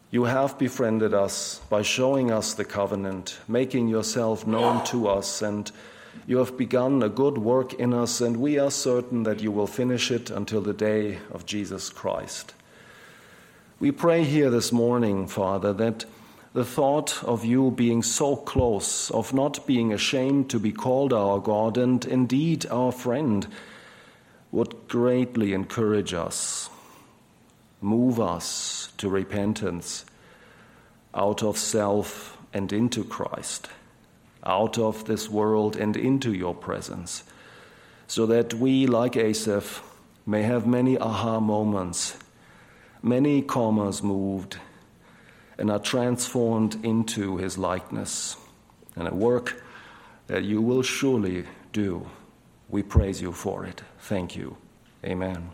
You 0.10 0.24
have 0.24 0.58
befriended 0.58 1.14
us 1.14 1.60
by 1.70 1.82
showing 1.82 2.32
us 2.32 2.54
the 2.54 2.64
covenant, 2.64 3.40
making 3.46 3.90
yourself 3.90 4.48
known 4.48 4.86
to 4.86 5.10
us, 5.10 5.42
and 5.42 5.70
you 6.28 6.38
have 6.38 6.58
begun 6.58 7.04
a 7.04 7.10
good 7.10 7.38
work 7.38 7.74
in 7.74 7.94
us, 7.94 8.22
and 8.22 8.38
we 8.38 8.58
are 8.58 8.72
certain 8.72 9.24
that 9.24 9.42
you 9.42 9.52
will 9.52 9.68
finish 9.68 10.12
it 10.12 10.30
until 10.30 10.62
the 10.62 10.72
day 10.72 11.18
of 11.30 11.46
Jesus 11.46 11.90
Christ. 11.90 12.54
We 13.82 13.92
pray 13.92 14.24
here 14.24 14.50
this 14.50 14.72
morning, 14.72 15.28
Father, 15.28 15.74
that 15.74 16.06
the 16.54 16.66
thought 16.66 17.24
of 17.24 17.46
you 17.46 17.72
being 17.72 18.02
so 18.02 18.36
close, 18.36 19.12
of 19.12 19.34
not 19.34 19.66
being 19.68 19.94
ashamed 19.94 20.50
to 20.50 20.60
be 20.60 20.72
called 20.72 21.14
our 21.14 21.40
God 21.40 21.78
and 21.78 22.04
indeed 22.06 22.66
our 22.68 22.92
friend, 22.92 23.48
would 24.52 24.88
greatly 24.88 25.54
encourage 25.54 26.14
us, 26.14 26.70
move 27.82 28.20
us 28.20 28.92
to 28.98 29.10
repentance 29.10 30.06
out 31.14 31.44
of 31.44 31.58
self 31.58 32.38
and 32.54 32.72
into 32.72 33.04
Christ, 33.04 33.70
out 34.44 34.78
of 34.78 35.06
this 35.06 35.30
world 35.30 35.76
and 35.76 35.98
into 35.98 36.34
your 36.34 36.56
presence, 36.56 37.24
so 38.08 38.26
that 38.26 38.54
we, 38.54 38.88
like 38.88 39.18
Asaph, 39.18 39.84
may 40.26 40.44
have 40.44 40.66
many 40.66 40.98
aha 40.98 41.40
moments, 41.40 42.18
many 43.04 43.42
commas 43.42 44.02
moved 44.02 44.58
and 45.58 45.72
are 45.72 45.80
transformed 45.80 46.84
into 46.86 47.38
his 47.38 47.58
likeness, 47.58 48.38
and 48.96 49.08
a 49.08 49.14
work 49.14 49.64
that 50.28 50.44
you 50.44 50.62
will 50.62 50.84
surely 50.84 51.46
do. 51.74 52.06
We 52.70 52.84
praise 52.84 53.22
you 53.22 53.32
for 53.32 53.66
it. 53.66 53.82
Thank 54.00 54.36
you. 54.36 54.58
Amen. 55.06 55.50